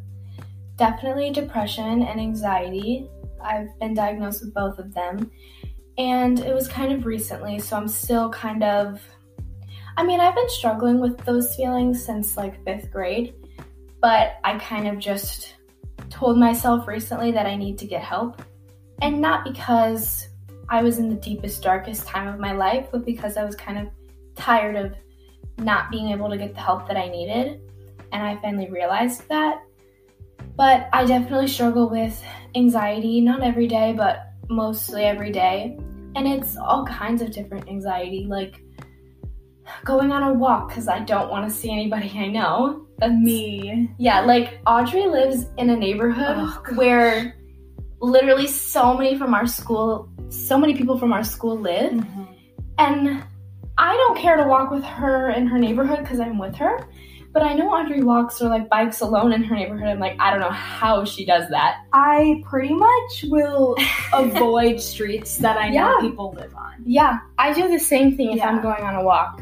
definitely 0.76 1.32
depression 1.32 2.04
and 2.04 2.20
anxiety. 2.20 3.10
I've 3.42 3.78
been 3.80 3.94
diagnosed 3.94 4.44
with 4.44 4.54
both 4.54 4.80
of 4.80 4.94
them. 4.94 5.32
And 5.98 6.40
it 6.40 6.54
was 6.54 6.68
kind 6.68 6.92
of 6.92 7.06
recently, 7.06 7.60
so 7.60 7.78
I'm 7.78 7.88
still 7.88 8.30
kind 8.30 8.64
of. 8.64 9.02
I 9.98 10.04
mean, 10.04 10.20
I've 10.20 10.36
been 10.36 10.50
struggling 10.50 11.00
with 11.00 11.18
those 11.26 11.56
feelings 11.56 12.06
since 12.06 12.38
like 12.38 12.64
fifth 12.64 12.92
grade, 12.92 13.34
but 14.00 14.36
I 14.44 14.60
kind 14.60 14.88
of 14.88 15.00
just 15.00 15.56
told 16.12 16.38
myself 16.38 16.88
recently 16.88 17.32
that 17.32 17.48
I 17.48 17.56
need 17.56 17.80
to 17.80 17.88
get 17.88 18.04
help. 18.04 18.44
And 19.02 19.22
not 19.22 19.44
because 19.44 20.28
I 20.70 20.82
was 20.84 21.00
in 21.00 21.10
the 21.10 21.16
deepest, 21.16 21.64
darkest 21.64 22.06
time 22.06 22.28
of 22.28 22.40
my 22.40 22.52
life, 22.52 22.88
but 22.92 23.06
because 23.06 23.38
I 23.38 23.46
was 23.46 23.56
kind 23.56 23.78
of 23.78 23.88
tired 24.36 24.76
of 24.76 24.94
not 25.58 25.90
being 25.90 26.10
able 26.10 26.30
to 26.30 26.38
get 26.38 26.54
the 26.54 26.60
help 26.60 26.88
that 26.88 26.98
I 26.98 27.08
needed. 27.08 27.62
And 28.12 28.24
I 28.24 28.40
finally 28.42 28.70
realized 28.70 29.28
that. 29.30 29.62
But 30.56 30.90
I 30.94 31.06
definitely 31.06 31.48
struggle 31.48 31.90
with 31.90 32.22
anxiety, 32.56 33.22
not 33.22 33.44
every 33.44 33.68
day, 33.68 33.94
but 33.96 34.32
mostly 34.50 35.04
every 35.04 35.32
day. 35.32 35.78
And 36.16 36.28
it's 36.28 36.58
all 36.58 36.86
kinds 36.86 37.22
of 37.22 37.32
different 37.32 37.68
anxiety, 37.70 38.26
like 38.28 38.62
going 39.84 40.12
on 40.12 40.24
a 40.24 40.34
walk 40.34 40.70
because 40.70 40.88
I 40.88 41.00
don't 41.00 41.30
want 41.30 41.50
to 41.50 41.56
see 41.56 41.72
anybody 41.72 42.12
I 42.16 42.28
know. 42.28 42.88
That's 42.98 43.14
Me. 43.14 43.90
yeah, 44.00 44.22
like 44.22 44.60
Audrey 44.66 45.06
lives 45.06 45.46
in 45.58 45.70
a 45.70 45.76
neighborhood 45.76 46.36
Oh, 46.40 46.64
where 46.76 47.36
literally 48.02 48.48
so 48.48 48.98
many 48.98 49.18
from 49.18 49.36
our 49.36 49.46
school, 49.46 50.10
so 50.30 50.58
many 50.58 50.76
people 50.76 50.98
from 50.98 51.14
our 51.14 51.24
school 51.24 51.58
live. 51.60 51.92
Mm-hmm. 51.94 52.24
And 52.78 53.24
I 53.78 53.94
don't 53.94 54.18
care 54.18 54.38
to 54.38 54.44
walk 54.48 54.72
with 54.72 54.84
her 54.84 55.30
in 55.32 55.48
her 55.48 55.58
neighborhood 55.58 56.00
because 56.00 56.20
I'm 56.20 56.38
with 56.38 56.56
her. 56.56 56.88
But 57.34 57.44
I 57.44 57.54
know 57.54 57.70
Audrey 57.70 58.02
walks 58.02 58.42
or 58.42 58.50
like 58.50 58.68
bikes 58.70 59.02
alone 59.02 59.32
in 59.32 59.44
her 59.44 59.56
neighborhood. 59.56 59.88
I'm 59.90 60.00
like, 60.00 60.16
I 60.20 60.32
don't 60.32 60.40
know 60.40 60.50
how 60.50 61.06
she 61.06 61.24
does 61.26 61.48
that. 61.50 61.84
I 61.94 62.42
pretty 62.50 62.74
much 62.74 63.26
will 63.28 63.76
avoid 64.14 64.82
streets 64.82 65.38
that 65.38 65.58
I 65.58 65.70
know 65.70 65.74
Yeah. 65.76 65.98
people 66.02 66.34
live 66.34 66.56
on. 66.56 66.74
Yeah, 66.86 67.20
I 67.38 67.54
do 67.54 67.68
the 67.68 67.78
same 67.80 68.16
thing 68.18 68.32
if 68.32 68.38
Yeah. 68.38 68.48
I'm 68.50 68.62
going 68.62 68.82
on 68.84 68.96
a 68.96 69.04
walk. 69.04 69.40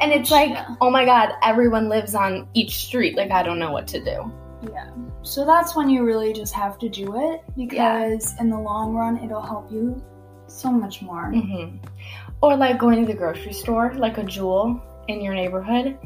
And 0.00 0.10
it's 0.10 0.30
like, 0.32 0.50
Yeah. 0.50 0.74
oh 0.80 0.90
my 0.90 1.04
god, 1.04 1.30
everyone 1.44 1.88
lives 1.88 2.14
on 2.16 2.48
each 2.54 2.76
street. 2.86 3.16
Like, 3.16 3.30
I 3.30 3.44
don't 3.44 3.60
know 3.60 3.70
what 3.70 3.86
to 3.88 4.02
do. 4.02 4.32
Yeah. 4.72 4.90
So 5.22 5.44
that's 5.44 5.76
when 5.76 5.88
you 5.88 6.04
really 6.04 6.32
just 6.32 6.52
have 6.54 6.78
to 6.78 6.88
do 6.88 7.32
it 7.32 7.42
because 7.56 8.38
in 8.40 8.50
the 8.50 8.58
long 8.58 8.94
run, 8.94 9.18
it'll 9.18 9.42
help 9.42 9.70
you 9.70 10.02
so 10.46 10.70
much 10.70 11.02
more. 11.02 11.30
hmm 11.30 11.76
Or 12.42 12.56
like 12.56 12.78
going 12.78 13.00
to 13.00 13.06
the 13.10 13.16
grocery 13.16 13.52
store, 13.52 13.94
like 13.94 14.18
a 14.18 14.24
Jewel 14.24 14.80
in 15.08 15.20
your 15.20 15.34
neighborhood, 15.34 15.98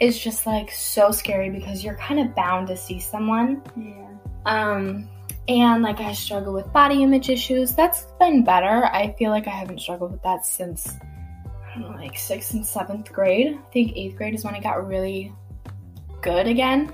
is 0.00 0.18
just 0.18 0.46
like 0.46 0.70
so 0.70 1.10
scary 1.10 1.50
because 1.50 1.84
you're 1.84 1.96
kind 1.96 2.20
of 2.20 2.34
bound 2.34 2.68
to 2.68 2.76
see 2.76 2.98
someone. 2.98 3.62
Yeah. 3.76 4.08
Um, 4.46 5.08
and 5.46 5.82
like 5.82 6.00
I 6.00 6.14
struggle 6.14 6.54
with 6.54 6.72
body 6.72 7.02
image 7.02 7.28
issues. 7.28 7.74
That's 7.74 8.06
been 8.18 8.44
better. 8.44 8.86
I 8.86 9.14
feel 9.18 9.30
like 9.30 9.46
I 9.46 9.50
haven't 9.50 9.80
struggled 9.80 10.12
with 10.12 10.22
that 10.22 10.46
since 10.46 10.96
know, 11.80 11.88
like 11.90 12.16
sixth 12.16 12.54
and 12.54 12.66
seventh 12.66 13.12
grade. 13.12 13.58
I 13.58 13.70
think 13.72 13.96
eighth 13.96 14.16
grade 14.16 14.34
is 14.34 14.44
when 14.44 14.54
I 14.54 14.60
got 14.60 14.86
really 14.86 15.32
good 16.24 16.48
again, 16.48 16.92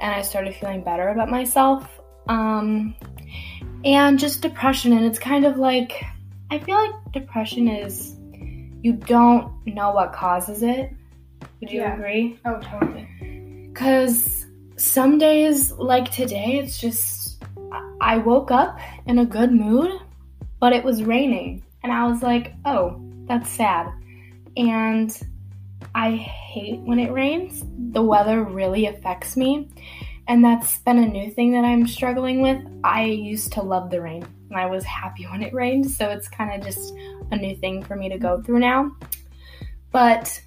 and 0.00 0.14
I 0.14 0.22
started 0.22 0.54
feeling 0.56 0.82
better 0.82 1.08
about 1.10 1.28
myself. 1.28 1.86
Um, 2.28 2.94
and 3.84 4.18
just 4.18 4.42
depression, 4.42 4.92
and 4.92 5.04
it's 5.04 5.18
kind 5.18 5.44
of 5.44 5.56
like 5.56 6.02
I 6.50 6.58
feel 6.58 6.76
like 6.76 7.12
depression 7.12 7.68
is 7.68 8.16
you 8.82 8.94
don't 8.94 9.52
know 9.66 9.92
what 9.92 10.12
causes 10.12 10.62
it. 10.62 10.90
Would 11.60 11.70
you 11.70 11.80
Yeah. 11.80 11.94
agree? 11.94 12.38
Oh, 12.44 12.58
totally. 12.60 13.06
Because 13.68 14.46
some 14.76 15.18
days, 15.18 15.72
like 15.72 16.10
today, 16.10 16.58
it's 16.58 16.78
just 16.80 17.44
I 18.00 18.16
woke 18.16 18.50
up 18.50 18.78
in 19.06 19.18
a 19.18 19.26
good 19.26 19.52
mood, 19.52 19.92
but 20.58 20.72
it 20.72 20.82
was 20.82 21.04
raining. 21.04 21.62
And 21.82 21.92
I 21.92 22.06
was 22.06 22.22
like, 22.22 22.54
oh, 22.64 23.00
that's 23.26 23.50
sad. 23.50 23.86
And 24.56 25.10
I 25.94 26.12
hate 26.12 26.80
when 26.80 26.98
it 26.98 27.12
rains. 27.12 27.64
The 27.92 28.02
weather 28.02 28.42
really 28.42 28.86
affects 28.86 29.36
me. 29.36 29.68
And 30.28 30.44
that's 30.44 30.78
been 30.78 30.98
a 30.98 31.08
new 31.08 31.30
thing 31.30 31.52
that 31.52 31.64
I'm 31.64 31.86
struggling 31.86 32.40
with. 32.40 32.62
I 32.84 33.04
used 33.04 33.52
to 33.54 33.62
love 33.62 33.90
the 33.90 34.00
rain 34.00 34.26
and 34.50 34.58
I 34.58 34.66
was 34.66 34.84
happy 34.84 35.24
when 35.30 35.42
it 35.42 35.52
rained. 35.52 35.90
So 35.90 36.08
it's 36.08 36.28
kind 36.28 36.52
of 36.52 36.66
just 36.66 36.94
a 37.30 37.36
new 37.36 37.56
thing 37.56 37.82
for 37.82 37.96
me 37.96 38.08
to 38.08 38.18
go 38.18 38.40
through 38.42 38.60
now. 38.60 38.92
But 39.90 40.40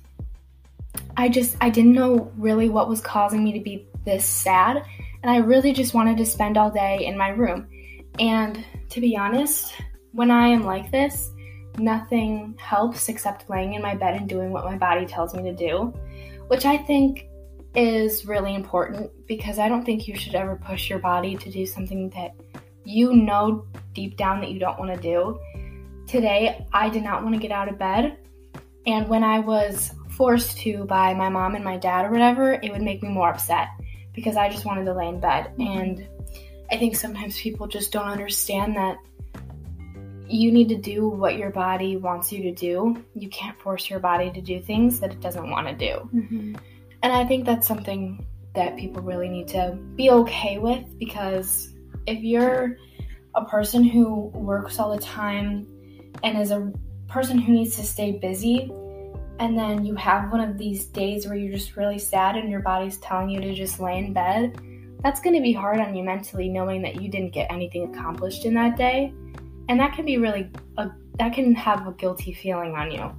I 1.17 1.29
just 1.29 1.57
I 1.59 1.69
didn't 1.69 1.93
know 1.93 2.31
really 2.37 2.69
what 2.69 2.89
was 2.89 3.01
causing 3.01 3.43
me 3.43 3.53
to 3.53 3.59
be 3.59 3.87
this 4.05 4.25
sad 4.25 4.83
and 5.23 5.31
I 5.31 5.37
really 5.37 5.71
just 5.71 5.93
wanted 5.93 6.17
to 6.17 6.25
spend 6.25 6.57
all 6.57 6.69
day 6.69 7.05
in 7.05 7.17
my 7.17 7.29
room. 7.29 7.67
And 8.19 8.63
to 8.89 9.01
be 9.01 9.15
honest, 9.15 9.73
when 10.11 10.29
I 10.29 10.47
am 10.47 10.63
like 10.63 10.91
this, 10.91 11.31
nothing 11.77 12.55
helps 12.59 13.09
except 13.09 13.49
laying 13.49 13.73
in 13.73 13.81
my 13.81 13.95
bed 13.95 14.15
and 14.15 14.27
doing 14.29 14.51
what 14.51 14.65
my 14.65 14.77
body 14.77 15.05
tells 15.05 15.33
me 15.33 15.43
to 15.43 15.53
do, 15.53 15.93
which 16.47 16.65
I 16.65 16.77
think 16.77 17.27
is 17.75 18.25
really 18.25 18.53
important 18.53 19.11
because 19.27 19.57
I 19.57 19.67
don't 19.67 19.83
think 19.83 20.07
you 20.07 20.15
should 20.15 20.35
ever 20.35 20.55
push 20.55 20.89
your 20.89 20.99
body 20.99 21.35
to 21.37 21.51
do 21.51 21.65
something 21.65 22.09
that 22.11 22.35
you 22.85 23.13
know 23.13 23.65
deep 23.93 24.17
down 24.17 24.41
that 24.41 24.51
you 24.51 24.59
don't 24.59 24.77
want 24.77 24.93
to 24.93 25.01
do. 25.01 25.39
Today, 26.07 26.65
I 26.73 26.89
did 26.89 27.03
not 27.03 27.23
want 27.23 27.33
to 27.35 27.41
get 27.41 27.51
out 27.51 27.69
of 27.69 27.79
bed, 27.79 28.17
and 28.85 29.07
when 29.07 29.23
I 29.23 29.39
was 29.39 29.93
forced 30.09 30.57
to 30.59 30.85
by 30.85 31.13
my 31.13 31.29
mom 31.29 31.55
and 31.55 31.63
my 31.63 31.77
dad 31.77 32.05
or 32.05 32.11
whatever, 32.11 32.53
it 32.53 32.71
would 32.71 32.81
make 32.81 33.01
me 33.01 33.09
more 33.09 33.29
upset 33.29 33.69
because 34.13 34.35
I 34.35 34.49
just 34.49 34.65
wanted 34.65 34.85
to 34.85 34.93
lay 34.93 35.07
in 35.07 35.19
bed. 35.19 35.51
And 35.57 36.07
I 36.71 36.77
think 36.77 36.95
sometimes 36.95 37.39
people 37.39 37.67
just 37.67 37.91
don't 37.91 38.07
understand 38.07 38.75
that 38.75 38.97
you 40.27 40.51
need 40.51 40.69
to 40.69 40.77
do 40.77 41.07
what 41.07 41.37
your 41.37 41.49
body 41.49 41.97
wants 41.97 42.31
you 42.31 42.43
to 42.43 42.51
do. 42.51 43.03
You 43.15 43.29
can't 43.29 43.59
force 43.59 43.89
your 43.89 43.99
body 43.99 44.31
to 44.31 44.41
do 44.41 44.61
things 44.61 44.99
that 44.99 45.11
it 45.11 45.19
doesn't 45.19 45.49
want 45.49 45.67
to 45.67 45.73
do. 45.73 46.09
Mm-hmm. 46.13 46.55
And 47.03 47.13
I 47.13 47.25
think 47.25 47.45
that's 47.45 47.67
something 47.67 48.25
that 48.55 48.77
people 48.77 49.01
really 49.01 49.29
need 49.29 49.47
to 49.49 49.77
be 49.95 50.11
okay 50.11 50.59
with 50.59 50.97
because 50.99 51.73
if 52.05 52.23
you're 52.23 52.77
a 53.35 53.45
person 53.45 53.83
who 53.83 54.27
works 54.27 54.79
all 54.79 54.91
the 54.95 55.01
time 55.01 55.67
and 56.23 56.37
is 56.37 56.51
a 56.51 56.71
person 57.07 57.37
who 57.37 57.53
needs 57.53 57.75
to 57.75 57.83
stay 57.83 58.11
busy, 58.11 58.71
and 59.39 59.57
then 59.57 59.83
you 59.83 59.95
have 59.95 60.31
one 60.31 60.39
of 60.39 60.57
these 60.57 60.85
days 60.85 61.25
where 61.25 61.35
you're 61.35 61.51
just 61.51 61.75
really 61.75 61.97
sad 61.97 62.37
and 62.37 62.49
your 62.49 62.61
body's 62.61 62.97
telling 62.97 63.29
you 63.29 63.41
to 63.41 63.53
just 63.53 63.79
lay 63.79 63.97
in 63.97 64.13
bed, 64.13 64.59
that's 65.03 65.19
going 65.19 65.35
to 65.35 65.41
be 65.41 65.51
hard 65.51 65.79
on 65.79 65.95
you 65.95 66.03
mentally 66.03 66.47
knowing 66.47 66.81
that 66.83 67.01
you 67.01 67.09
didn't 67.09 67.33
get 67.33 67.51
anything 67.51 67.93
accomplished 67.93 68.45
in 68.45 68.53
that 68.53 68.77
day. 68.77 69.11
And 69.69 69.79
that 69.79 69.93
can 69.93 70.05
be 70.05 70.17
really, 70.17 70.49
a, 70.77 70.89
that 71.19 71.33
can 71.33 71.55
have 71.55 71.87
a 71.87 71.91
guilty 71.91 72.33
feeling 72.33 72.75
on 72.75 72.91
you. 72.91 73.11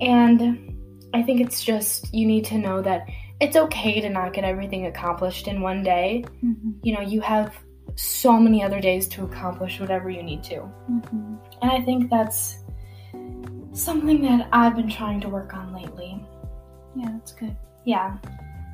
And 0.00 0.76
I 1.14 1.22
think 1.22 1.40
it's 1.40 1.64
just, 1.64 2.12
you 2.12 2.26
need 2.26 2.44
to 2.46 2.58
know 2.58 2.82
that 2.82 3.06
it's 3.40 3.56
okay 3.56 4.00
to 4.00 4.08
not 4.08 4.32
get 4.32 4.44
everything 4.44 4.86
accomplished 4.86 5.48
in 5.48 5.60
one 5.60 5.82
day. 5.82 6.24
Mm-hmm. 6.44 6.72
You 6.82 6.94
know, 6.94 7.00
you 7.00 7.20
have 7.20 7.54
so 7.94 8.38
many 8.38 8.62
other 8.62 8.80
days 8.80 9.08
to 9.08 9.24
accomplish 9.24 9.80
whatever 9.80 10.08
you 10.10 10.22
need 10.22 10.42
to. 10.44 10.56
Mm-hmm. 10.56 11.34
And 11.60 11.70
I 11.70 11.80
think 11.82 12.10
that's 12.10 12.58
something 13.72 14.22
that 14.22 14.48
I've 14.52 14.76
been 14.76 14.90
trying 14.90 15.20
to 15.22 15.28
work 15.28 15.54
on 15.54 15.72
lately. 15.74 16.24
Yeah, 16.94 17.08
that's 17.12 17.32
good. 17.32 17.56
Yeah. 17.84 18.18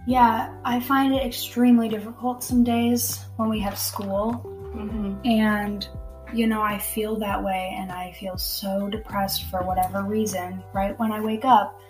Yeah, 0.06 0.54
I 0.64 0.80
find 0.80 1.14
it 1.14 1.24
extremely 1.24 1.88
difficult 1.88 2.42
some 2.42 2.64
days 2.64 3.20
when 3.36 3.48
we 3.48 3.60
have 3.60 3.78
school. 3.78 4.32
hmm 4.32 5.14
And, 5.24 5.86
you 6.32 6.46
know, 6.46 6.62
I 6.62 6.78
feel 6.78 7.16
that 7.20 7.42
way 7.42 7.74
and 7.78 7.90
I 7.90 8.12
feel 8.12 8.36
so 8.38 8.88
depressed 8.88 9.44
for 9.50 9.62
whatever 9.62 10.02
reason 10.02 10.62
right 10.72 10.98
when 10.98 11.12
I 11.12 11.20
wake 11.20 11.44
up. 11.44 11.80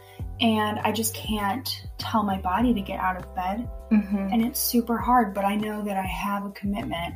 And 0.40 0.78
I 0.80 0.92
just 0.92 1.14
can't 1.14 1.68
tell 1.99 2.23
my 2.23 2.38
body 2.40 2.73
to 2.75 2.80
get 2.80 3.00
out 3.00 3.16
of 3.16 3.35
bed. 3.35 3.68
hmm 3.90 4.16
And 4.33 4.45
it's 4.45 4.61
super 4.61 4.97
hard, 4.99 5.35
but 5.35 5.45
I 5.45 5.57
know 5.57 5.83
that 5.83 5.97
I 5.97 6.02
have 6.07 6.45
a 6.47 6.50
commitment 6.50 7.14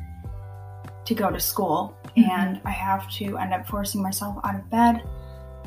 to 1.05 1.13
go 1.13 1.29
to 1.29 1.39
school, 1.39 1.97
Mhm. 2.15 2.29
and 2.29 2.61
I 2.63 2.71
have 2.71 3.09
to 3.11 3.37
end 3.37 3.53
up 3.53 3.67
forcing 3.67 4.01
myself 4.01 4.37
out 4.43 4.55
of 4.55 4.69
bed, 4.69 5.03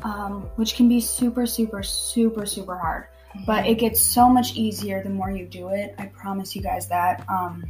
um, 0.03 0.49
which 0.55 0.75
can 0.75 0.87
be 0.89 0.99
super, 0.99 1.45
super, 1.45 1.83
super, 1.83 2.45
super 2.45 2.75
hard. 2.77 3.05
But 3.45 3.63
Mm-hmm. 3.63 3.71
it 3.71 3.75
gets 3.75 4.01
so 4.01 4.29
much 4.29 4.55
easier 4.55 5.03
the 5.03 5.09
more 5.11 5.29
you 5.29 5.45
do 5.45 5.69
it. 5.69 5.93
I 5.99 6.07
promise 6.07 6.55
you 6.55 6.61
guys 6.63 6.87
that. 6.87 7.23
Um, 7.29 7.65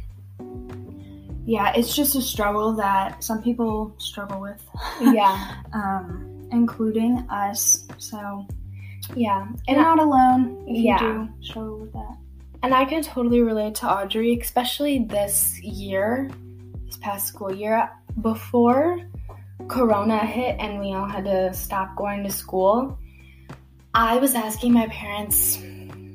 yeah, 1.48 1.72
it's 1.74 1.96
just 1.96 2.14
a 2.14 2.20
struggle 2.20 2.74
that 2.74 3.24
some 3.24 3.42
people 3.42 3.94
struggle 3.98 4.38
with, 4.40 4.62
yeah, 5.00 5.54
um, 5.72 6.46
including 6.52 7.12
us. 7.30 7.86
So 7.96 8.46
yeah, 9.16 9.46
and 9.66 9.76
not 9.78 9.98
alone 9.98 10.64
if 10.68 10.76
Yeah. 10.76 11.00
you 11.02 11.08
do 11.24 11.28
struggle 11.48 11.78
with 11.80 11.92
that. 11.94 12.14
and 12.62 12.74
I 12.74 12.84
can 12.84 13.02
totally 13.02 13.40
relate 13.40 13.76
to 13.76 13.86
Audrey, 13.90 14.38
especially 14.38 15.04
this 15.04 15.58
year, 15.62 16.30
this 16.86 16.98
past 16.98 17.26
school 17.28 17.54
year. 17.54 17.88
Before 18.20 18.98
Corona 19.68 20.18
hit 20.26 20.56
and 20.58 20.80
we 20.80 20.92
all 20.92 21.06
had 21.06 21.24
to 21.24 21.54
stop 21.54 21.96
going 21.96 22.24
to 22.24 22.30
school, 22.30 22.98
I 23.94 24.18
was 24.18 24.34
asking 24.34 24.72
my 24.74 24.86
parents 24.88 25.58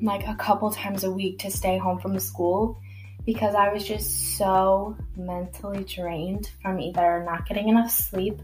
like 0.01 0.27
a 0.27 0.35
couple 0.35 0.69
times 0.69 1.03
a 1.05 1.11
week 1.11 1.39
to 1.39 1.49
stay 1.49 1.77
home 1.79 1.97
from 1.99 2.19
school 2.19 2.77
because 3.25 3.55
I 3.55 3.71
was 3.71 3.87
just 3.87 4.37
so 4.37 4.97
mentally 5.15 5.83
drained 5.83 6.49
from 6.61 6.79
either 6.79 7.23
not 7.25 7.47
getting 7.47 7.69
enough 7.69 7.91
sleep 7.91 8.41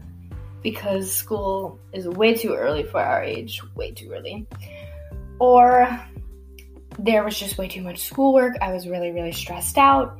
because 0.62 1.12
school 1.12 1.78
is 1.92 2.06
way 2.06 2.34
too 2.34 2.54
early 2.54 2.84
for 2.84 3.00
our 3.00 3.22
age, 3.22 3.62
way 3.74 3.92
too 3.92 4.12
early, 4.12 4.46
or 5.38 5.88
there 6.98 7.24
was 7.24 7.38
just 7.38 7.58
way 7.58 7.68
too 7.68 7.82
much 7.82 8.00
schoolwork. 8.00 8.56
I 8.60 8.72
was 8.72 8.88
really, 8.88 9.10
really 9.10 9.32
stressed 9.32 9.78
out 9.78 10.18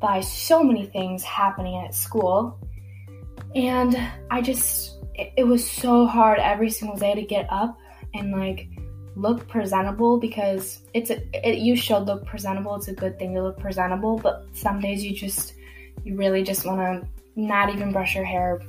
by 0.00 0.20
so 0.20 0.62
many 0.62 0.86
things 0.86 1.22
happening 1.22 1.84
at 1.84 1.94
school. 1.94 2.58
And 3.54 3.96
I 4.30 4.42
just, 4.42 4.98
it, 5.14 5.32
it 5.38 5.44
was 5.44 5.68
so 5.68 6.06
hard 6.06 6.38
every 6.38 6.70
single 6.70 6.96
day 6.96 7.14
to 7.14 7.22
get 7.22 7.46
up 7.50 7.78
and 8.14 8.32
like 8.32 8.68
look 9.16 9.48
presentable 9.48 10.18
because 10.18 10.80
it's 10.94 11.10
a, 11.10 11.16
it, 11.48 11.58
you 11.58 11.74
should 11.74 12.04
look 12.06 12.24
presentable. 12.26 12.76
It's 12.76 12.88
a 12.88 12.92
good 12.94 13.18
thing 13.18 13.34
to 13.34 13.42
look 13.42 13.58
presentable, 13.58 14.18
but 14.18 14.46
some 14.52 14.78
days 14.80 15.04
you 15.04 15.14
just, 15.14 15.54
you 16.04 16.14
really 16.16 16.42
just 16.44 16.64
want 16.64 16.80
to 16.80 17.08
not 17.34 17.74
even 17.74 17.90
brush 17.92 18.14
your 18.14 18.24
hair, 18.24 18.60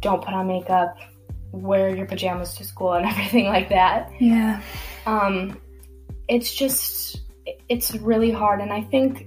don't 0.00 0.24
put 0.24 0.34
on 0.34 0.48
makeup, 0.48 0.96
wear 1.52 1.94
your 1.94 2.06
pajamas 2.06 2.54
to 2.54 2.64
school 2.64 2.92
and 2.94 3.06
everything 3.12 3.46
like 3.46 3.68
that 3.68 4.10
Yeah. 4.20 4.60
um, 5.06 5.58
it's 6.28 6.54
just 6.54 7.22
it's 7.70 7.94
really 7.94 8.30
hard 8.30 8.60
and 8.60 8.70
i 8.70 8.82
think 8.82 9.26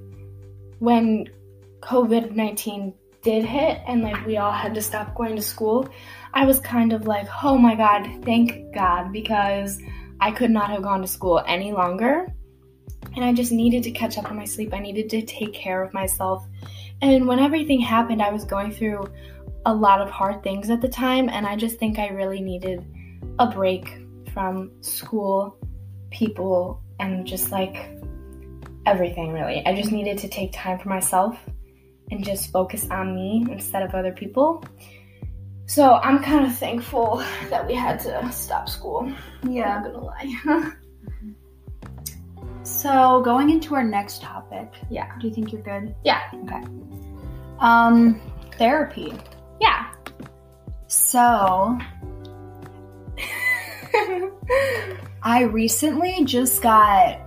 when 0.77 1.27
covid-19 1.81 2.93
did 3.23 3.43
hit 3.43 3.79
and 3.87 4.03
like 4.03 4.23
we 4.25 4.37
all 4.37 4.51
had 4.51 4.75
to 4.75 4.81
stop 4.81 5.15
going 5.15 5.35
to 5.35 5.41
school 5.41 5.89
i 6.35 6.45
was 6.45 6.59
kind 6.59 6.93
of 6.93 7.07
like 7.07 7.27
oh 7.43 7.57
my 7.57 7.73
god 7.75 8.07
thank 8.23 8.71
god 8.73 9.11
because 9.11 9.79
i 10.21 10.31
could 10.31 10.51
not 10.51 10.69
have 10.69 10.81
gone 10.81 11.01
to 11.01 11.07
school 11.07 11.43
any 11.47 11.71
longer 11.71 12.27
and 13.15 13.25
i 13.25 13.33
just 13.33 13.51
needed 13.51 13.83
to 13.83 13.91
catch 13.91 14.17
up 14.17 14.29
on 14.29 14.37
my 14.37 14.45
sleep 14.45 14.73
i 14.73 14.79
needed 14.79 15.09
to 15.09 15.21
take 15.23 15.53
care 15.53 15.83
of 15.83 15.93
myself 15.93 16.45
and 17.01 17.27
when 17.27 17.39
everything 17.39 17.79
happened 17.79 18.21
i 18.21 18.31
was 18.31 18.45
going 18.45 18.71
through 18.71 19.03
a 19.65 19.73
lot 19.73 20.01
of 20.01 20.09
hard 20.09 20.41
things 20.41 20.69
at 20.69 20.81
the 20.81 20.89
time 20.89 21.27
and 21.29 21.45
i 21.45 21.55
just 21.55 21.77
think 21.77 21.99
i 21.99 22.07
really 22.07 22.41
needed 22.41 22.85
a 23.39 23.47
break 23.47 24.01
from 24.33 24.71
school 24.81 25.57
people 26.09 26.81
and 26.99 27.25
just 27.25 27.51
like 27.51 27.91
everything 28.85 29.31
really. 29.31 29.65
I 29.65 29.75
just 29.75 29.91
needed 29.91 30.17
to 30.19 30.27
take 30.27 30.51
time 30.53 30.79
for 30.79 30.89
myself 30.89 31.37
and 32.09 32.23
just 32.23 32.51
focus 32.51 32.89
on 32.89 33.15
me 33.15 33.45
instead 33.49 33.83
of 33.83 33.93
other 33.95 34.11
people. 34.11 34.63
So 35.71 35.93
I'm 36.03 36.21
kind 36.21 36.45
of 36.45 36.53
thankful 36.53 37.23
that 37.49 37.65
we 37.65 37.73
had 37.73 37.97
to 38.01 38.29
stop 38.29 38.67
school. 38.67 39.09
Yeah. 39.41 39.77
I'm 39.77 39.83
not 39.83 39.93
gonna 39.93 40.05
lie. 40.05 40.71
So 42.63 43.21
going 43.21 43.49
into 43.49 43.73
our 43.75 43.83
next 43.83 44.21
topic, 44.21 44.73
yeah. 44.89 45.17
do 45.19 45.27
you 45.27 45.33
think 45.33 45.51
you're 45.51 45.61
good? 45.61 45.95
Yeah. 46.03 46.21
Okay. 46.43 46.61
Um, 47.59 48.21
therapy. 48.57 49.13
Yeah. 49.59 49.91
So 50.87 51.79
I 55.23 55.43
recently 55.43 56.23
just 56.25 56.61
got 56.61 57.19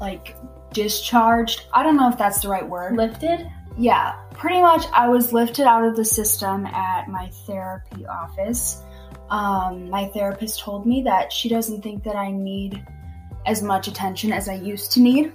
like 0.00 0.36
discharged. 0.72 1.66
I 1.72 1.82
don't 1.82 1.96
know 1.96 2.08
if 2.08 2.16
that's 2.18 2.42
the 2.42 2.48
right 2.48 2.68
word. 2.68 2.96
Lifted? 2.96 3.50
Yeah, 3.80 4.12
pretty 4.34 4.60
much 4.60 4.84
I 4.92 5.08
was 5.08 5.32
lifted 5.32 5.66
out 5.66 5.86
of 5.86 5.96
the 5.96 6.04
system 6.04 6.66
at 6.66 7.08
my 7.08 7.30
therapy 7.46 8.04
office. 8.04 8.82
Um, 9.30 9.88
my 9.88 10.06
therapist 10.08 10.60
told 10.60 10.84
me 10.84 11.00
that 11.04 11.32
she 11.32 11.48
doesn't 11.48 11.80
think 11.80 12.04
that 12.04 12.14
I 12.14 12.30
need 12.30 12.86
as 13.46 13.62
much 13.62 13.88
attention 13.88 14.32
as 14.32 14.50
I 14.50 14.56
used 14.56 14.92
to 14.92 15.00
need 15.00 15.32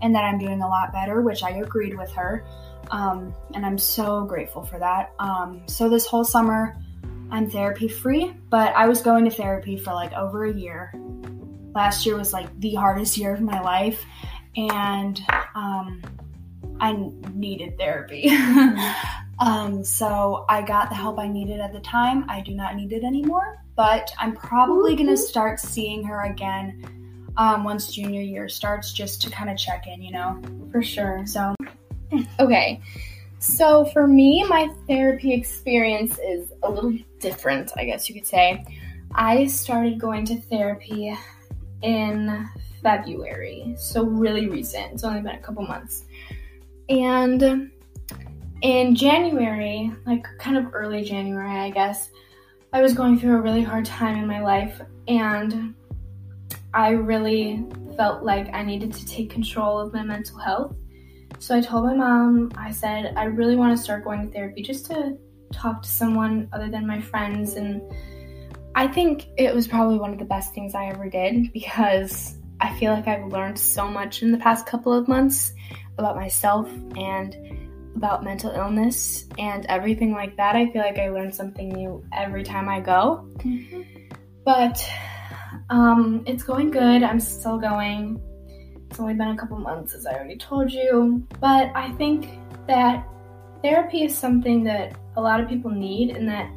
and 0.00 0.14
that 0.14 0.24
I'm 0.24 0.38
doing 0.38 0.62
a 0.62 0.66
lot 0.66 0.90
better, 0.90 1.20
which 1.20 1.42
I 1.42 1.50
agreed 1.50 1.98
with 1.98 2.10
her. 2.12 2.46
Um, 2.90 3.34
and 3.52 3.66
I'm 3.66 3.76
so 3.76 4.24
grateful 4.24 4.64
for 4.64 4.78
that. 4.78 5.12
Um, 5.18 5.60
so 5.66 5.90
this 5.90 6.06
whole 6.06 6.24
summer, 6.24 6.74
I'm 7.30 7.50
therapy 7.50 7.88
free, 7.88 8.34
but 8.48 8.74
I 8.74 8.88
was 8.88 9.02
going 9.02 9.26
to 9.26 9.30
therapy 9.30 9.76
for 9.76 9.92
like 9.92 10.14
over 10.14 10.46
a 10.46 10.54
year. 10.54 10.94
Last 11.74 12.06
year 12.06 12.16
was 12.16 12.32
like 12.32 12.58
the 12.58 12.72
hardest 12.72 13.18
year 13.18 13.34
of 13.34 13.42
my 13.42 13.60
life, 13.60 14.02
and 14.56 15.20
um, 15.54 16.00
I 16.82 17.10
needed 17.32 17.78
therapy. 17.78 18.28
um, 19.38 19.82
so 19.84 20.44
I 20.48 20.60
got 20.62 20.90
the 20.90 20.96
help 20.96 21.18
I 21.18 21.28
needed 21.28 21.60
at 21.60 21.72
the 21.72 21.80
time. 21.80 22.28
I 22.28 22.40
do 22.40 22.54
not 22.54 22.76
need 22.76 22.92
it 22.92 23.04
anymore, 23.04 23.62
but 23.76 24.10
I'm 24.18 24.34
probably 24.34 24.96
going 24.96 25.08
to 25.08 25.16
start 25.16 25.60
seeing 25.60 26.04
her 26.04 26.22
again 26.24 27.32
um, 27.38 27.64
once 27.64 27.90
junior 27.90 28.20
year 28.20 28.48
starts 28.48 28.92
just 28.92 29.22
to 29.22 29.30
kind 29.30 29.48
of 29.48 29.56
check 29.56 29.86
in, 29.86 30.02
you 30.02 30.12
know? 30.12 30.42
For 30.70 30.82
sure. 30.82 31.24
So, 31.24 31.54
Okay. 32.38 32.80
So 33.38 33.84
for 33.86 34.06
me, 34.06 34.44
my 34.44 34.68
therapy 34.86 35.32
experience 35.32 36.18
is 36.18 36.52
a 36.62 36.70
little 36.70 36.96
different, 37.18 37.72
I 37.76 37.84
guess 37.84 38.08
you 38.08 38.14
could 38.14 38.26
say. 38.26 38.64
I 39.14 39.46
started 39.46 39.98
going 39.98 40.24
to 40.26 40.40
therapy 40.40 41.16
in 41.82 42.48
February, 42.82 43.74
so 43.76 44.04
really 44.04 44.48
recent. 44.48 44.92
It's 44.92 45.04
only 45.04 45.20
been 45.20 45.34
a 45.34 45.40
couple 45.40 45.64
months. 45.64 46.04
And 46.88 47.70
in 48.62 48.94
January, 48.94 49.92
like 50.06 50.26
kind 50.38 50.56
of 50.56 50.74
early 50.74 51.02
January, 51.04 51.58
I 51.58 51.70
guess, 51.70 52.10
I 52.72 52.80
was 52.80 52.94
going 52.94 53.18
through 53.18 53.36
a 53.36 53.40
really 53.40 53.62
hard 53.62 53.84
time 53.84 54.16
in 54.16 54.26
my 54.26 54.40
life 54.40 54.80
and 55.06 55.74
I 56.72 56.90
really 56.90 57.64
felt 57.96 58.22
like 58.22 58.52
I 58.54 58.62
needed 58.62 58.94
to 58.94 59.06
take 59.06 59.30
control 59.30 59.78
of 59.78 59.92
my 59.92 60.02
mental 60.02 60.38
health. 60.38 60.74
So 61.38 61.56
I 61.56 61.60
told 61.60 61.84
my 61.84 61.94
mom, 61.94 62.52
I 62.56 62.70
said, 62.70 63.14
I 63.16 63.24
really 63.24 63.56
want 63.56 63.76
to 63.76 63.82
start 63.82 64.04
going 64.04 64.26
to 64.26 64.32
therapy 64.32 64.62
just 64.62 64.86
to 64.86 65.18
talk 65.52 65.82
to 65.82 65.88
someone 65.88 66.48
other 66.52 66.70
than 66.70 66.86
my 66.86 67.00
friends. 67.00 67.54
And 67.54 67.82
I 68.74 68.88
think 68.88 69.28
it 69.36 69.54
was 69.54 69.68
probably 69.68 69.98
one 69.98 70.12
of 70.12 70.18
the 70.18 70.24
best 70.24 70.54
things 70.54 70.74
I 70.74 70.86
ever 70.86 71.10
did 71.10 71.52
because 71.52 72.38
I 72.62 72.72
feel 72.78 72.92
like 72.92 73.08
I've 73.08 73.26
learned 73.26 73.58
so 73.58 73.88
much 73.88 74.22
in 74.22 74.30
the 74.30 74.38
past 74.38 74.66
couple 74.66 74.92
of 74.92 75.08
months 75.08 75.52
about 75.98 76.14
myself 76.14 76.70
and 76.96 77.36
about 77.96 78.22
mental 78.22 78.52
illness 78.52 79.26
and 79.36 79.66
everything 79.66 80.12
like 80.12 80.36
that. 80.36 80.54
I 80.54 80.70
feel 80.70 80.80
like 80.80 80.96
I 80.96 81.10
learn 81.10 81.32
something 81.32 81.70
new 81.70 82.04
every 82.12 82.44
time 82.44 82.68
I 82.68 82.78
go. 82.80 83.28
But 84.44 84.88
um, 85.70 86.22
it's 86.24 86.44
going 86.44 86.70
good. 86.70 87.02
I'm 87.02 87.18
still 87.18 87.58
going. 87.58 88.20
It's 88.88 89.00
only 89.00 89.14
been 89.14 89.28
a 89.28 89.36
couple 89.36 89.58
months, 89.58 89.94
as 89.94 90.06
I 90.06 90.12
already 90.12 90.36
told 90.36 90.70
you. 90.70 91.26
But 91.40 91.72
I 91.74 91.90
think 91.92 92.28
that 92.68 93.04
therapy 93.62 94.04
is 94.04 94.16
something 94.16 94.62
that 94.64 94.96
a 95.16 95.20
lot 95.20 95.40
of 95.40 95.48
people 95.48 95.70
need 95.70 96.16
and 96.16 96.28
that 96.28 96.48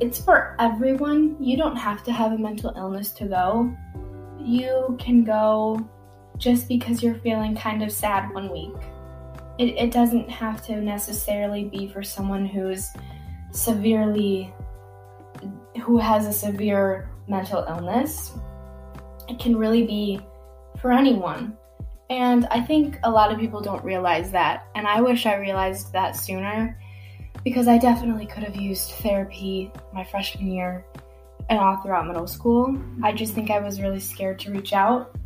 it's 0.00 0.20
for 0.20 0.56
everyone. 0.58 1.36
You 1.40 1.56
don't 1.56 1.76
have 1.76 2.02
to 2.04 2.12
have 2.12 2.32
a 2.32 2.38
mental 2.38 2.72
illness 2.76 3.12
to 3.12 3.26
go. 3.26 3.72
You 4.46 4.96
can 5.00 5.24
go 5.24 5.90
just 6.38 6.68
because 6.68 7.02
you're 7.02 7.16
feeling 7.16 7.56
kind 7.56 7.82
of 7.82 7.90
sad 7.90 8.32
one 8.32 8.48
week. 8.52 8.76
It, 9.58 9.76
it 9.76 9.90
doesn't 9.90 10.30
have 10.30 10.64
to 10.66 10.80
necessarily 10.80 11.64
be 11.64 11.88
for 11.88 12.04
someone 12.04 12.46
who's 12.46 12.88
severely, 13.50 14.54
who 15.82 15.98
has 15.98 16.26
a 16.26 16.32
severe 16.32 17.10
mental 17.26 17.64
illness. 17.68 18.34
It 19.28 19.40
can 19.40 19.56
really 19.56 19.84
be 19.84 20.20
for 20.80 20.92
anyone. 20.92 21.56
And 22.08 22.46
I 22.52 22.60
think 22.60 23.00
a 23.02 23.10
lot 23.10 23.32
of 23.32 23.40
people 23.40 23.60
don't 23.60 23.84
realize 23.84 24.30
that. 24.30 24.68
And 24.76 24.86
I 24.86 25.00
wish 25.00 25.26
I 25.26 25.34
realized 25.34 25.92
that 25.92 26.14
sooner 26.14 26.80
because 27.42 27.66
I 27.66 27.78
definitely 27.78 28.26
could 28.26 28.44
have 28.44 28.54
used 28.54 28.92
therapy 28.92 29.72
my 29.92 30.04
freshman 30.04 30.52
year 30.52 30.84
and 31.48 31.58
all 31.58 31.76
throughout 31.78 32.06
middle 32.06 32.26
school. 32.26 32.76
I 33.02 33.12
just 33.12 33.34
think 33.34 33.50
I 33.50 33.58
was 33.60 33.80
really 33.80 34.00
scared 34.00 34.38
to 34.40 34.50
reach 34.50 34.72
out 34.72 35.16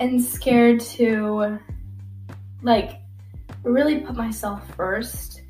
and 0.00 0.22
scared 0.22 0.80
to 0.80 1.58
like 2.62 3.00
really 3.62 4.00
put 4.00 4.16
myself 4.16 4.62
first 4.76 5.42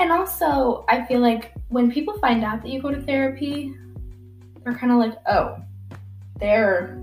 And 0.00 0.12
also, 0.12 0.84
I 0.88 1.04
feel 1.06 1.20
like 1.20 1.52
when 1.68 1.90
people 1.90 2.18
find 2.18 2.44
out 2.44 2.62
that 2.62 2.68
you 2.68 2.80
go 2.80 2.90
to 2.90 3.02
therapy, 3.02 3.74
they're 4.62 4.74
kind 4.74 4.92
of 4.92 4.98
like, 4.98 5.14
oh, 5.28 5.56
they're 6.38 7.00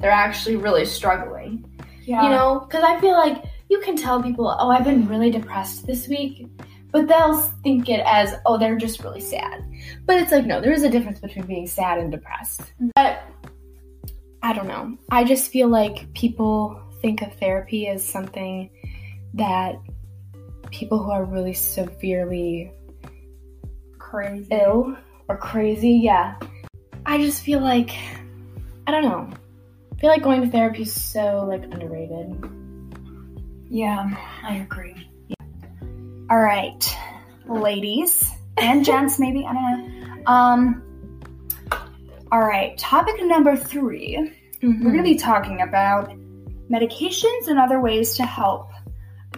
they're 0.00 0.10
actually 0.10 0.56
really 0.56 0.84
struggling. 0.84 1.64
Yeah. 2.04 2.24
You 2.24 2.30
know, 2.30 2.60
because 2.60 2.82
I 2.84 3.00
feel 3.00 3.12
like 3.12 3.44
you 3.68 3.80
can 3.80 3.96
tell 3.96 4.22
people, 4.22 4.54
oh, 4.58 4.70
I've 4.70 4.84
been 4.84 5.08
really 5.08 5.30
depressed 5.30 5.86
this 5.86 6.08
week, 6.08 6.48
but 6.90 7.08
they'll 7.08 7.40
think 7.62 7.88
it 7.88 8.02
as, 8.04 8.34
oh, 8.44 8.58
they're 8.58 8.76
just 8.76 9.02
really 9.02 9.20
sad. 9.20 9.64
But 10.06 10.16
it's 10.16 10.32
like, 10.32 10.46
no, 10.46 10.60
there 10.60 10.72
is 10.72 10.82
a 10.82 10.90
difference 10.90 11.20
between 11.20 11.46
being 11.46 11.66
sad 11.66 11.98
and 11.98 12.10
depressed. 12.10 12.60
Mm-hmm. 12.60 12.88
But 12.94 13.22
I 14.42 14.52
don't 14.52 14.68
know. 14.68 14.96
I 15.10 15.24
just 15.24 15.50
feel 15.50 15.68
like 15.68 16.12
people 16.14 16.80
think 17.02 17.22
of 17.22 17.32
therapy 17.34 17.88
as 17.88 18.06
something 18.06 18.70
that 19.34 19.76
people 20.70 21.02
who 21.02 21.10
are 21.10 21.24
really 21.24 21.54
severely 21.54 22.72
crazy. 23.98 24.48
ill 24.50 24.96
or 25.28 25.36
crazy, 25.36 26.00
yeah. 26.02 26.36
I 27.04 27.18
just 27.18 27.42
feel 27.42 27.60
like 27.60 27.90
I 28.86 28.92
don't 28.92 29.02
know. 29.02 29.30
I 29.92 30.00
feel 30.00 30.10
like 30.10 30.22
going 30.22 30.42
to 30.42 30.48
therapy 30.48 30.82
is 30.82 30.94
so 30.94 31.44
like 31.48 31.64
underrated. 31.64 32.44
Yeah, 33.68 34.16
I 34.42 34.56
agree. 34.56 34.94
Yeah. 35.28 35.46
All 36.30 36.38
right, 36.38 36.96
ladies 37.48 38.35
and 38.58 38.84
gents, 38.84 39.18
maybe 39.18 39.44
I 39.46 39.52
don't 39.52 40.00
know. 40.00 40.22
Um. 40.26 40.82
All 42.32 42.40
right, 42.40 42.76
topic 42.76 43.14
number 43.22 43.56
3 43.56 44.36
we 44.62 44.68
We're 44.68 44.92
going 44.92 44.96
to 44.96 45.02
be 45.02 45.16
talking 45.16 45.62
about 45.62 46.12
medications 46.70 47.48
and 47.48 47.58
other 47.58 47.80
ways 47.80 48.16
to 48.16 48.24
help 48.24 48.70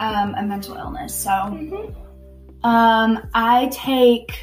um, 0.00 0.34
a 0.34 0.42
mental 0.42 0.76
illness. 0.76 1.14
So, 1.14 1.30
um, 2.62 3.28
I 3.34 3.68
take 3.72 4.38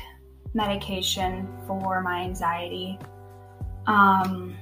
medication 0.53 1.47
for 1.65 2.01
my 2.01 2.21
anxiety 2.21 2.99
um, 3.87 4.55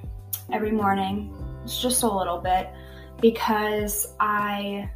every 0.51 0.71
morning. 0.71 1.33
It's 1.63 1.81
just 1.81 2.03
a 2.03 2.07
little 2.07 2.39
bit 2.39 2.69
because 3.21 4.13
I 4.19 4.89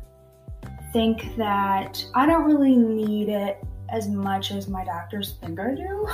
think 0.94 1.36
that 1.38 2.04
I 2.16 2.26
don't 2.26 2.46
really 2.46 2.76
need 2.76 3.30
it 3.30 3.64
as 3.90 4.08
much 4.08 4.52
as 4.52 4.68
my 4.68 4.84
doctors 4.84 5.36
think 5.42 5.60
I 5.60 5.74
do. 5.76 6.08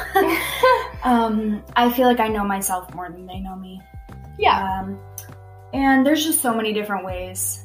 um, 1.04 1.64
I 1.76 1.92
feel 1.92 2.08
like 2.08 2.20
I 2.20 2.28
know 2.28 2.44
myself 2.44 2.94
more 2.94 3.10
than 3.10 3.26
they 3.26 3.40
know 3.40 3.56
me. 3.56 3.82
yeah. 4.38 4.80
Um, 4.82 5.00
and 5.74 6.06
there's 6.06 6.24
just 6.24 6.42
so 6.42 6.54
many 6.54 6.72
different 6.74 7.04
ways 7.04 7.64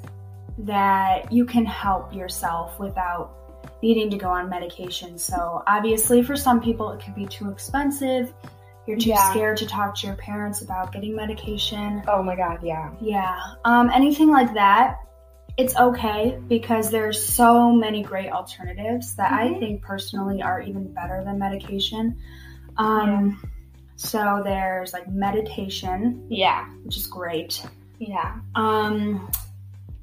that 0.58 1.30
you 1.32 1.44
can 1.44 1.64
help 1.66 2.12
yourself 2.14 2.78
without 2.80 3.34
needing 3.82 4.10
to 4.10 4.16
go 4.16 4.28
on 4.28 4.48
medication. 4.48 5.18
So, 5.18 5.62
obviously, 5.66 6.22
for 6.22 6.34
some 6.36 6.60
people, 6.60 6.90
it 6.90 7.00
can 7.00 7.12
be 7.14 7.26
too 7.26 7.50
expensive. 7.50 8.32
You're 8.86 8.96
too 8.96 9.10
Yeah. 9.10 9.30
scared 9.30 9.58
to 9.58 9.66
talk 9.66 9.94
to 9.96 10.06
your 10.06 10.16
parents 10.16 10.62
about 10.62 10.90
getting 10.92 11.14
medication. 11.14 12.02
Oh 12.08 12.22
my 12.22 12.34
god, 12.34 12.60
yeah. 12.62 12.90
Yeah, 13.00 13.38
um, 13.66 13.90
anything 13.90 14.30
like 14.30 14.54
that, 14.54 14.98
it's 15.58 15.76
okay 15.76 16.38
because 16.48 16.90
there's 16.90 17.22
so 17.22 17.72
many 17.72 18.02
great 18.02 18.30
alternatives 18.30 19.16
that 19.16 19.32
I 19.32 19.48
Mhm. 19.48 19.58
think 19.58 19.82
personally 19.82 20.40
are 20.40 20.60
even 20.62 20.92
better 20.94 21.22
than 21.24 21.38
medication. 21.38 22.16
Um, 22.78 23.42
So 24.00 24.42
there's 24.44 24.92
like 24.92 25.08
meditation, 25.08 26.24
Yeah. 26.28 26.66
which 26.84 26.96
is 26.96 27.08
great. 27.08 27.66
Yeah. 27.98 28.36
Um, 28.54 29.28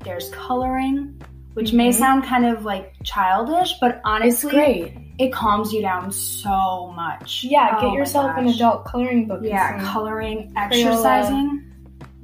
there's 0.03 0.29
coloring, 0.31 1.21
which 1.53 1.71
may 1.71 1.87
Mhm. 1.87 1.93
sound 1.93 2.23
kind 2.25 2.45
of 2.45 2.65
like 2.65 2.93
childish, 3.05 3.75
but 3.79 4.01
honestly, 4.03 5.13
it 5.17 5.31
calms 5.31 5.71
you 5.71 5.81
down 5.81 6.11
so 6.11 6.91
much. 6.93 7.45
Yeah, 7.45 7.77
Oh 7.77 7.81
get 7.83 7.93
yourself 7.93 8.35
an 8.35 8.47
adult 8.47 8.83
coloring 8.83 9.29
book. 9.29 9.39
Yeah, 9.43 9.79
coloring, 9.85 10.51
exercising, 10.57 11.63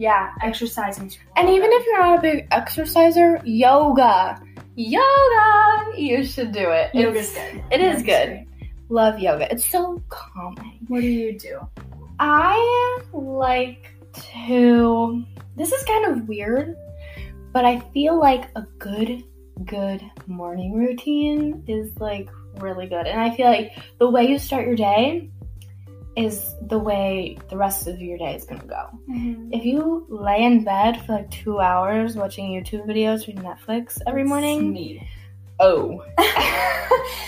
yeah. 0.02 0.32
exercising. 0.42 1.12
And 1.38 1.50
even 1.50 1.70
if 1.72 1.86
you're 1.86 2.00
not 2.06 2.20
a 2.20 2.22
big 2.22 2.48
exerciser, 2.52 3.40
yoga. 3.46 4.42
Yoga! 4.76 5.98
You 5.98 6.24
should 6.24 6.52
do 6.52 6.70
it. 6.72 6.90
Yoga's 6.94 7.32
It's- 7.32 7.54
good. 7.54 7.64
It 7.72 7.82
is 7.82 8.04
good. 8.04 8.28
great. 8.28 8.48
Love 8.90 9.20
yoga. 9.20 9.46
It's 9.54 9.66
so 9.66 10.02
calming. 10.10 10.80
What 10.88 11.02
do 11.02 11.08
you 11.08 11.38
do? 11.38 11.60
I 12.20 13.00
like 13.14 13.84
to. 14.36 15.24
This 15.56 15.72
is 15.72 15.84
kind 15.86 16.06
of 16.12 16.28
weird, 16.28 16.76
but 17.54 17.64
I 17.66 17.80
feel 17.94 18.20
like 18.20 18.50
a 18.56 18.64
good, 18.80 19.24
good 19.66 20.02
morning 20.28 20.74
routine 20.74 21.64
is 21.68 21.90
like 22.00 22.30
really 22.58 22.88
good. 22.88 23.06
And 23.08 23.20
I 23.20 23.36
feel 23.36 23.48
like 23.48 23.72
the 24.00 24.10
way 24.10 24.26
you 24.28 24.38
start 24.40 24.66
your 24.66 24.76
day 24.76 25.30
is 26.16 26.56
the 26.68 26.78
way 26.78 27.38
the 27.50 27.58
rest 27.58 27.88
of 27.88 28.02
your 28.02 28.18
day 28.18 28.36
is 28.36 28.46
gonna 28.46 28.66
go. 28.66 28.88
Mm-hmm. 29.10 29.54
If 29.54 29.66
you 29.66 30.06
lay 30.10 30.44
in 30.44 30.64
bed 30.64 31.06
for 31.06 31.14
like 31.14 31.32
two 31.32 31.60
hours 31.60 32.16
watching 32.16 32.50
YouTube 32.50 32.86
videos 32.86 33.28
or 33.28 33.34
Netflix 33.42 34.00
every 34.06 34.24
morning, 34.24 34.74
me. 34.74 35.08
oh, 35.60 36.04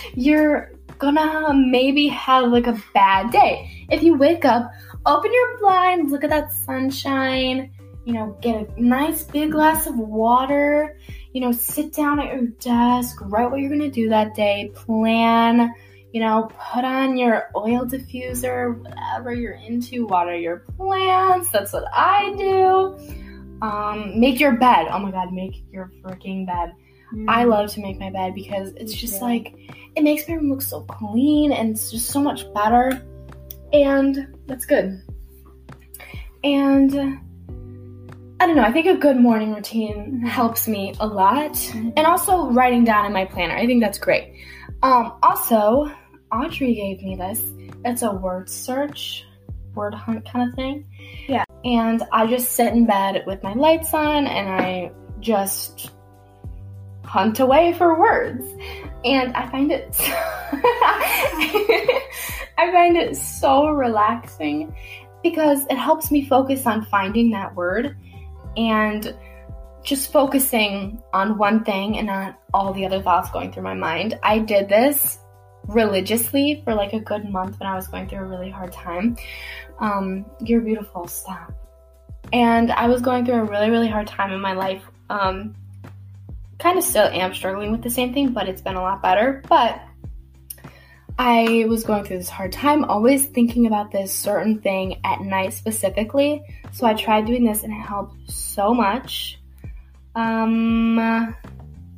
you're 0.16 0.72
gonna 1.00 1.54
maybe 1.54 2.08
have 2.10 2.52
like 2.52 2.68
a 2.68 2.82
bad 2.94 3.32
day. 3.32 3.86
If 3.90 4.04
you 4.04 4.16
wake 4.16 4.44
up, 4.44 4.70
open 5.06 5.32
your 5.32 5.58
blinds, 5.60 6.12
look 6.12 6.24
at 6.24 6.30
that 6.30 6.52
sunshine, 6.52 7.72
you 8.06 8.14
know, 8.14 8.38
get 8.42 8.68
a 8.70 8.82
nice 8.82 9.24
big 9.24 9.52
glass 9.52 9.88
of 9.88 9.98
water, 9.98 10.98
you 11.32 11.40
know, 11.40 11.54
sit 11.54 11.94
down 11.94 12.20
at 12.20 12.34
your 12.34 12.48
desk, 12.60 13.18
write 13.22 13.50
what 13.50 13.62
you're 13.62 13.70
gonna 13.70 13.90
do 13.90 14.10
that 14.10 14.36
day, 14.36 14.72
plan, 14.76 15.74
you 16.14 16.20
know, 16.20 16.48
put 16.72 16.86
on 16.86 17.18
your 17.18 17.50
oil 17.56 17.86
diffuser, 17.86 18.80
whatever 18.80 19.34
you're 19.34 19.54
into, 19.68 20.06
water 20.06 20.36
your 20.36 20.60
plants. 20.78 21.50
That's 21.50 21.74
what 21.74 21.86
I 21.92 22.34
do. 22.38 23.60
Um, 23.64 24.20
make 24.20 24.40
your 24.40 24.52
bed. 24.54 24.88
Oh 24.92 25.00
my 25.00 25.10
god, 25.10 25.34
make 25.34 25.66
your 25.72 25.92
freaking 26.04 26.46
bed. 26.46 26.74
I 27.28 27.44
love 27.46 27.72
to 27.74 27.82
make 27.82 28.00
my 28.00 28.10
bed 28.12 28.34
because 28.36 28.74
it's 28.76 28.94
just 28.94 29.16
Yeah. 29.16 29.28
like 29.28 29.56
it 29.96 30.04
makes 30.04 30.28
my 30.28 30.36
room 30.36 30.50
look 30.50 30.62
so 30.62 30.82
clean 30.82 31.52
and 31.52 31.72
it's 31.72 31.92
just 31.92 32.08
so 32.08 32.22
much 32.22 32.52
better. 32.54 33.02
And 33.72 34.36
that's 34.48 34.66
good. 34.66 35.02
And 36.44 36.96
uh, 36.96 37.12
I 38.40 38.46
don't 38.48 38.56
know, 38.56 38.64
I 38.64 38.72
think 38.72 38.86
a 38.88 38.96
good 38.98 39.18
morning 39.18 39.54
routine 39.54 40.22
helps 40.22 40.68
me 40.68 40.94
a 41.00 41.08
lot. 41.08 41.54
Mhm. 41.54 41.94
And 41.98 42.06
also 42.06 42.52
writing 42.52 42.84
down 42.84 43.06
in 43.06 43.14
my 43.14 43.26
planner. 43.26 43.56
I 43.56 43.66
think 43.66 43.82
that's 43.82 43.98
great. 43.98 44.34
Um, 44.84 45.14
also, 45.24 45.90
Audrey 46.34 46.74
gave 46.74 47.04
me 47.04 47.16
this. 47.16 47.42
It's 47.86 48.02
a 48.02 48.12
word 48.12 48.50
search, 48.50 49.26
word 49.76 49.94
hunt 49.94 50.28
kind 50.28 50.50
of 50.50 50.56
thing. 50.56 50.88
Yeah. 51.28 51.46
And 51.64 52.02
I 52.12 52.26
just 52.28 52.54
sit 52.54 52.74
in 52.74 52.86
bed 52.86 53.24
with 53.28 53.44
my 53.44 53.54
lights 53.54 53.94
on 53.94 54.26
and 54.26 54.50
I 54.50 54.92
just 55.20 55.92
hunt 57.06 57.40
away 57.40 57.74
for 57.74 58.00
words. 58.00 58.46
And 59.06 59.36
I 59.36 59.50
find 59.50 59.72
it 59.72 59.96
I 62.58 62.72
find 62.72 62.98
it 62.98 63.16
so 63.16 63.68
relaxing 63.68 64.76
because 65.22 65.66
it 65.70 65.78
helps 65.78 66.10
me 66.12 66.26
focus 66.26 66.66
on 66.66 66.86
finding 66.86 67.32
that 67.32 67.54
word 67.56 67.96
and 68.58 69.16
just 69.84 70.12
focusing 70.12 71.02
on 71.14 71.38
one 71.38 71.64
thing 71.64 71.98
and 71.98 72.08
not 72.08 72.40
all 72.54 72.74
the 72.74 72.86
other 72.86 73.02
thoughts 73.02 73.30
going 73.32 73.52
through 73.52 73.64
my 73.64 73.74
mind. 73.74 74.18
I 74.24 74.40
did 74.40 74.70
this 74.70 75.20
religiously 75.68 76.62
for 76.64 76.74
like 76.74 76.94
a 76.94 77.00
good 77.00 77.30
month 77.30 77.60
when 77.60 77.68
I 77.68 77.76
was 77.76 77.88
going 77.88 78.08
through 78.08 78.20
a 78.20 78.26
really 78.26 78.50
hard 78.50 78.72
time. 78.72 79.18
Um, 79.80 80.26
you're 80.40 80.62
beautiful, 80.62 81.08
stop. 81.08 81.54
And 82.32 82.72
I 82.72 82.88
was 82.88 83.02
going 83.02 83.26
through 83.26 83.36
a 83.36 83.44
really, 83.44 83.70
really 83.70 83.88
hard 83.88 84.08
time 84.08 84.32
in 84.32 84.42
my 84.42 84.54
life. 84.54 84.84
Um, 85.10 85.56
kind 86.60 86.78
of 86.78 86.84
still 86.84 87.06
am 87.06 87.34
struggling 87.34 87.72
with 87.72 87.82
the 87.82 87.90
same 87.90 88.14
thing, 88.14 88.32
but 88.32 88.48
it's 88.48 88.62
been 88.62 88.76
a 88.76 88.82
lot 88.82 89.02
better. 89.02 89.44
But 89.48 89.82
I 91.20 91.66
was 91.68 91.84
going 91.84 92.06
through 92.06 92.18
this 92.18 92.30
hard 92.30 92.52
time, 92.52 92.86
always 92.86 93.26
thinking 93.26 93.68
about 93.68 93.92
this 93.92 94.14
certain 94.14 94.60
thing 94.62 95.00
at 95.04 95.22
night 95.22 95.54
specifically. 95.54 96.44
So 96.72 96.88
I 96.88 96.96
tried 96.96 97.26
doing 97.26 97.44
this 97.44 97.64
and 97.64 97.72
it 97.72 97.82
helped 97.82 98.32
so 98.32 98.74
much. 98.74 99.40
Um, 100.16 101.36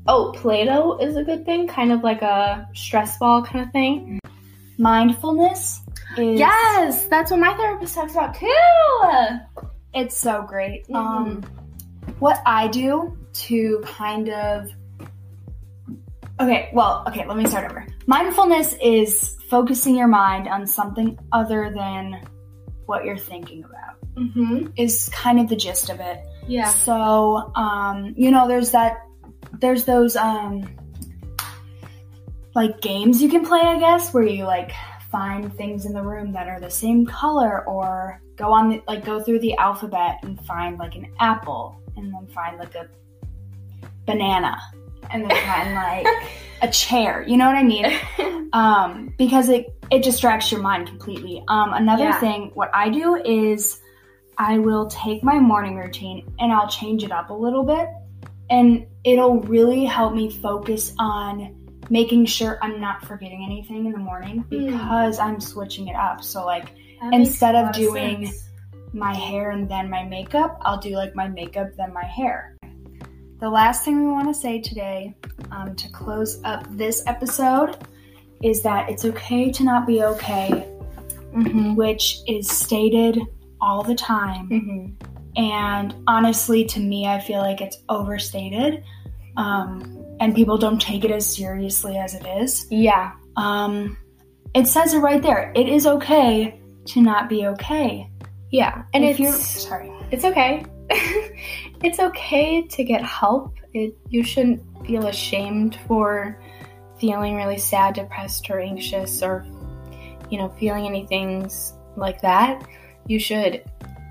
oh, 0.08 0.32
Play 0.36 0.66
Doh 0.66 0.98
is 1.00 1.16
a 1.16 1.24
good 1.24 1.46
thing, 1.46 1.68
kind 1.68 1.92
of 1.92 2.04
like 2.04 2.22
a 2.22 2.68
stress 2.74 3.18
ball 3.18 3.44
kind 3.44 3.66
of 3.66 3.72
thing. 3.72 4.20
Mindfulness 4.78 5.82
is 6.18 6.40
Yes, 6.40 7.06
that's 7.08 7.32
what 7.32 7.40
my 7.40 7.54
therapist 7.56 7.96
talks 7.96 8.14
about 8.14 8.36
too. 8.36 8.50
it's 9.94 10.16
so 10.18 10.44
great. 10.44 10.88
Mhm. 10.88 10.96
Um, 10.96 11.44
what 12.20 12.42
I 12.46 12.68
do 12.68 13.18
to 13.34 13.82
kind 13.86 14.30
of 14.30 14.70
okay, 16.40 16.70
well, 16.74 17.04
okay, 17.08 17.26
let 17.26 17.38
me 17.38 17.46
start 17.48 17.70
over. 17.72 17.86
Mindfulness 18.08 18.76
is 18.82 19.38
focusing 19.50 19.96
your 19.96 20.08
mind 20.08 20.48
on 20.48 20.68
something 20.68 21.18
other 21.32 21.72
than 21.74 22.22
what 22.86 23.06
you're 23.06 23.18
thinking 23.18 23.64
about. 23.64 23.96
Mm-hmm. 24.16 24.68
Is 24.78 25.10
kind 25.10 25.40
of 25.40 25.48
the 25.50 25.56
gist 25.56 25.90
of 25.90 26.00
it. 26.00 26.20
Yeah. 26.48 26.68
So, 26.70 27.52
um, 27.56 28.14
you 28.18 28.32
know, 28.32 28.48
there's 28.48 28.72
that, 28.72 28.98
there's 29.54 29.86
those, 29.86 30.16
um, 30.16 30.68
like 32.56 32.80
games 32.82 33.22
you 33.22 33.30
can 33.30 33.46
play, 33.46 33.60
I 33.62 33.80
guess, 33.80 34.14
where 34.14 34.24
you 34.26 34.46
like 34.46 34.72
find 35.12 35.54
things 35.56 35.86
in 35.86 35.94
the 35.94 36.02
room 36.02 36.32
that 36.34 36.48
are 36.48 36.60
the 36.60 36.70
same 36.70 37.06
color 37.06 37.66
or 37.68 38.22
go 38.36 38.52
on 38.52 38.70
the, 38.70 38.82
like 38.88 39.06
go 39.06 39.22
through 39.22 39.40
the 39.40 39.56
alphabet 39.58 40.20
and 40.24 40.40
find 40.46 40.78
like 40.78 40.96
an 40.96 41.08
apple 41.20 41.80
and 41.98 42.14
then 42.14 42.28
find 42.28 42.58
like 42.58 42.76
a 42.76 42.88
banana 44.06 44.58
and 45.12 45.24
then 45.24 45.38
find 45.46 45.74
like 46.06 46.08
a 46.62 46.70
chair. 46.70 47.24
You 47.28 47.38
know 47.38 47.46
what 47.48 47.56
I 47.56 47.64
mean? 47.64 47.86
Um, 48.54 49.14
because 49.18 49.50
it 49.50 49.66
it 49.92 50.02
distracts 50.02 50.50
your 50.50 50.62
mind 50.62 50.88
completely. 50.88 51.44
Um, 51.50 51.74
another 51.74 52.06
Yeah. 52.06 52.20
thing, 52.22 52.52
what 52.54 52.70
I 52.74 52.88
do 52.88 53.16
is 53.16 53.82
I 54.38 54.60
will 54.60 54.88
take 54.88 55.26
my 55.26 55.40
morning 55.40 55.76
routine 55.76 56.26
and 56.40 56.54
I'll 56.54 56.70
change 56.70 57.04
it 57.04 57.12
up 57.12 57.32
a 57.32 57.34
little 57.34 57.64
bit, 57.66 57.90
and 58.50 58.86
it'll 59.04 59.42
really 59.42 59.86
help 59.86 60.14
me 60.14 60.30
focus 60.30 60.94
on 61.00 61.56
making 61.90 62.26
sure 62.26 62.58
I'm 62.62 62.80
not 62.82 63.06
forgetting 63.06 63.44
anything 63.46 63.86
in 63.86 63.92
the 63.92 63.98
morning 64.00 64.40
Hmm. 64.50 64.66
because 64.66 65.20
I'm 65.20 65.40
switching 65.40 65.88
it 65.88 65.96
up. 65.96 66.24
So 66.24 66.46
like 66.46 66.72
That 67.02 67.14
Instead 67.14 67.56
of 67.56 67.74
doing- 67.74 68.26
sense. 68.28 68.50
my 68.94 69.14
hair 69.14 69.52
and 69.52 69.70
then 69.70 69.90
my 69.90 70.04
makeup, 70.04 70.58
I'll 70.62 70.80
do 70.80 70.92
like 70.96 71.14
my 71.16 71.28
makeup 71.28 71.68
then 71.78 71.94
my 71.94 72.06
hair. 72.06 72.56
The 73.40 73.50
last 73.50 73.84
thing 73.84 74.00
we 74.06 74.12
want 74.12 74.28
to 74.30 74.34
say 74.34 74.62
today 74.62 75.14
um, 75.52 75.76
to 75.76 75.92
close 75.92 76.42
up 76.46 76.66
this 76.72 77.04
episode 77.06 77.76
is 78.42 78.62
that 78.64 78.90
it's 78.90 79.04
okay 79.06 79.52
to 79.52 79.64
not 79.64 79.86
be 79.86 80.02
okay, 80.04 80.66
Mhm. 81.34 81.76
which 81.76 82.20
is 82.28 82.50
stated 82.50 83.20
all 83.60 83.84
the 83.84 83.96
time. 83.96 84.48
Mhm. 84.50 84.94
And 85.38 85.94
honestly, 86.08 86.66
to 86.66 86.80
me, 86.80 87.08
I 87.08 87.20
feel 87.20 87.40
like 87.40 87.62
it's 87.62 87.78
overstated. 87.90 88.84
Um, 89.38 90.06
and 90.20 90.34
people 90.34 90.58
don't 90.58 90.82
take 90.82 91.04
it 91.04 91.12
as 91.12 91.36
seriously 91.36 91.98
as 91.98 92.14
it 92.14 92.26
is. 92.26 92.68
Yeah. 92.72 93.12
Um, 93.36 93.98
it 94.54 94.68
says 94.68 94.94
it 94.94 95.00
right 95.00 95.22
there. 95.22 95.52
It 95.56 95.68
is 95.68 95.86
okay 95.86 96.60
to 96.86 97.02
not 97.02 97.28
be 97.28 97.46
okay. 97.48 98.10
Yeah. 98.52 98.84
And 98.94 99.04
if 99.04 99.20
you're 99.20 99.34
it's 99.34 99.64
sorry. 99.64 99.92
it's 100.12 100.24
okay. 100.24 100.66
it's 101.84 102.00
okay 102.00 102.62
to 102.62 102.84
get 102.84 103.04
help. 103.04 103.56
It 103.74 103.98
you 104.10 104.24
shouldn't 104.24 104.62
feel 104.88 105.08
ashamed 105.08 105.78
for 105.88 106.40
feeling 107.00 107.36
really 107.36 107.58
sad, 107.58 107.96
depressed, 107.96 108.50
or 108.50 108.60
anxious, 108.60 109.22
or 109.22 109.46
you 110.30 110.38
know, 110.38 110.50
feeling 110.58 110.86
anything 110.86 111.50
like 111.98 112.22
that. 112.22 112.66
You 113.08 113.20
should 113.20 113.64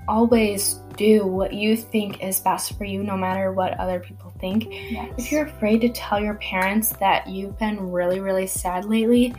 always 0.07 0.79
do 0.97 1.25
what 1.25 1.53
you 1.53 1.75
think 1.75 2.23
is 2.23 2.39
best 2.39 2.77
for 2.77 2.85
you, 2.85 3.03
no 3.03 3.17
matter 3.17 3.51
what 3.51 3.79
other 3.79 3.99
people 3.99 4.33
think. 4.39 4.67
Yes. 4.69 5.13
If 5.17 5.31
you're 5.31 5.45
afraid 5.45 5.81
to 5.81 5.89
tell 5.89 6.19
your 6.19 6.35
parents 6.35 6.89
that 6.97 7.27
you've 7.27 7.57
been 7.59 7.91
really, 7.91 8.19
really 8.19 8.47
sad 8.47 8.85
lately, 8.85 9.33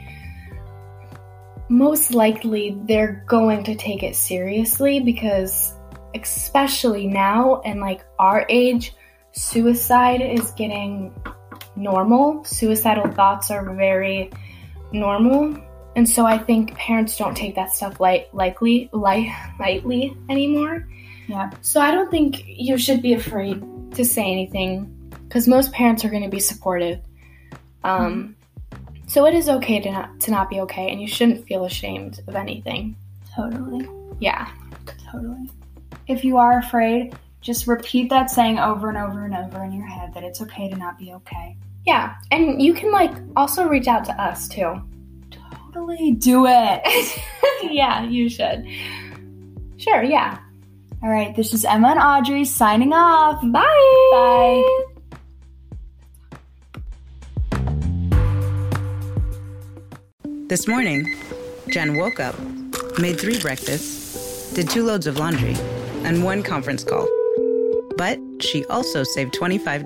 most 1.69 2.14
likely 2.14 2.79
they're 2.85 3.25
going 3.27 3.64
to 3.64 3.75
take 3.75 4.03
it 4.03 4.16
seriously 4.16 5.01
because, 5.01 5.75
especially 6.14 7.07
now 7.07 7.61
and 7.64 7.81
like 7.81 8.05
our 8.19 8.47
age, 8.49 8.95
suicide 9.33 10.21
is 10.21 10.51
getting 10.53 11.14
normal. 11.75 12.45
Suicidal 12.45 13.11
thoughts 13.12 13.51
are 13.51 13.75
very 13.75 14.31
normal. 14.92 15.57
And 15.97 16.09
so 16.09 16.27
I 16.27 16.38
think 16.38 16.75
parents 16.75 17.16
don't 17.16 17.37
take 17.37 17.55
that 17.55 17.73
stuff 17.73 18.01
light, 18.01 18.33
likely, 18.35 18.90
light, 18.92 19.31
lightly 19.61 20.16
anymore. 20.29 20.87
Yeah. 21.29 21.51
So 21.61 21.81
I 21.81 21.91
don't 21.91 22.11
think 22.11 22.45
you 22.47 22.79
should 22.79 23.03
be 23.03 23.12
afraid 23.15 23.62
to 23.95 24.05
say 24.05 24.23
anything 24.23 24.93
because 25.29 25.49
most 25.49 25.73
parents 25.73 26.05
are 26.05 26.11
going 26.11 26.23
to 26.23 26.29
be 26.29 26.41
supportive. 26.41 27.01
Um, 27.85 28.37
so 29.07 29.27
it 29.27 29.35
is 29.35 29.49
okay 29.49 29.81
to 29.81 29.91
not 29.91 30.21
to 30.21 30.31
not 30.31 30.51
be 30.51 30.61
okay, 30.61 30.91
and 30.91 31.01
you 31.01 31.07
shouldn't 31.07 31.47
feel 31.47 31.65
ashamed 31.65 32.21
of 32.27 32.35
anything. 32.35 32.97
Totally. 33.35 33.89
Yeah, 34.19 34.49
Totally. 35.11 35.51
If 36.07 36.25
you 36.25 36.37
are 36.37 36.59
afraid, 36.59 37.15
just 37.41 37.67
repeat 37.67 38.11
that 38.11 38.31
saying 38.31 38.59
over 38.59 38.89
and 38.89 38.99
over 38.99 39.25
and 39.25 39.35
over 39.35 39.65
in 39.65 39.73
your 39.73 39.87
head 39.87 40.15
that 40.15 40.23
it's 40.23 40.41
okay 40.43 40.69
to 40.69 40.77
not 40.77 40.99
be 40.99 41.12
okay. 41.12 41.57
yeah, 41.87 42.17
and 42.31 42.61
you 42.61 42.75
can 42.75 42.91
like 42.93 43.12
also 43.37 43.67
reach 43.67 43.87
out 43.89 44.05
to 44.05 44.21
us 44.21 44.49
too. 44.49 44.81
Totally 45.73 46.12
do 46.12 46.47
it. 46.47 47.21
yeah, 47.71 48.05
you 48.05 48.29
should. 48.29 48.67
Sure. 49.77 50.03
Yeah. 50.03 50.39
All 51.03 51.11
right, 51.11 51.35
this 51.37 51.53
is 51.53 51.65
Emma 51.65 51.89
and 51.89 52.01
Audrey 52.01 52.45
signing 52.45 52.93
off. 52.93 53.41
Bye. 53.53 53.63
Bye. 54.13 54.85
This 60.49 60.67
morning, 60.67 61.13
Jen 61.69 61.97
woke 61.97 62.21
up, 62.21 62.39
made 62.99 63.21
three 63.21 63.39
breakfasts, 63.39 64.53
did 64.55 64.71
two 64.71 64.85
loads 64.85 65.07
of 65.07 65.19
laundry, 65.19 65.55
and 66.05 66.25
one 66.25 66.43
conference 66.43 66.83
call. 66.83 67.07
But 67.97 68.19
she 68.41 68.65
also 68.67 69.03
saved 69.03 69.35
$25 69.35 69.85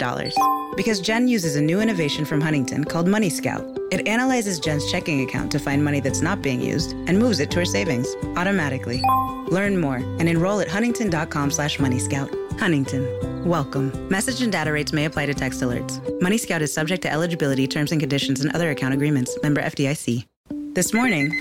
because 0.77 1.01
Jen 1.01 1.29
uses 1.29 1.57
a 1.57 1.61
new 1.61 1.81
innovation 1.81 2.25
from 2.25 2.41
Huntington 2.41 2.85
called 2.85 3.09
Money 3.09 3.31
Scout. 3.31 3.79
It 3.91 4.07
analyzes 4.07 4.61
Jen's 4.61 4.91
checking 4.91 5.23
account 5.23 5.51
to 5.53 5.59
find 5.59 5.85
money 5.85 6.01
that's 6.01 6.21
not 6.21 6.43
being 6.43 6.61
used 6.61 6.93
and 6.93 7.19
moves 7.19 7.41
it 7.41 7.51
to 7.53 7.61
her 7.61 7.65
savings 7.65 8.09
automatically. 8.37 9.03
Learn 9.49 9.81
more 9.81 9.97
and 9.97 10.29
enroll 10.29 10.61
at 10.61 10.69
huntington.com 10.69 11.51
slash 11.51 11.79
moneyscout. 11.79 12.35
Huntington. 12.61 13.45
Welcome. 13.45 14.09
Message 14.09 14.43
and 14.43 14.53
data 14.53 14.71
rates 14.71 14.93
may 14.93 15.07
apply 15.07 15.27
to 15.27 15.35
text 15.35 15.61
alerts. 15.61 16.01
Money 16.21 16.39
Scout 16.39 16.63
is 16.63 16.73
subject 16.73 17.03
to 17.03 17.11
eligibility, 17.11 17.67
terms 17.67 17.91
and 17.91 18.01
conditions, 18.01 18.41
and 18.41 18.55
other 18.55 18.71
account 18.71 18.95
agreements. 18.95 19.37
Member 19.43 19.63
FDIC. 19.63 20.27
This 20.75 20.93
morning, 20.93 21.41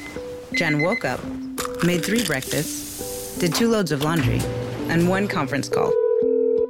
Jen 0.53 0.81
woke 0.81 1.05
up, 1.05 1.23
made 1.83 2.03
three 2.03 2.25
breakfasts, 2.25 3.37
did 3.37 3.53
two 3.53 3.69
loads 3.69 3.91
of 3.91 4.01
laundry, 4.01 4.39
and 4.87 5.07
one 5.07 5.27
conference 5.27 5.69
call. 5.69 5.93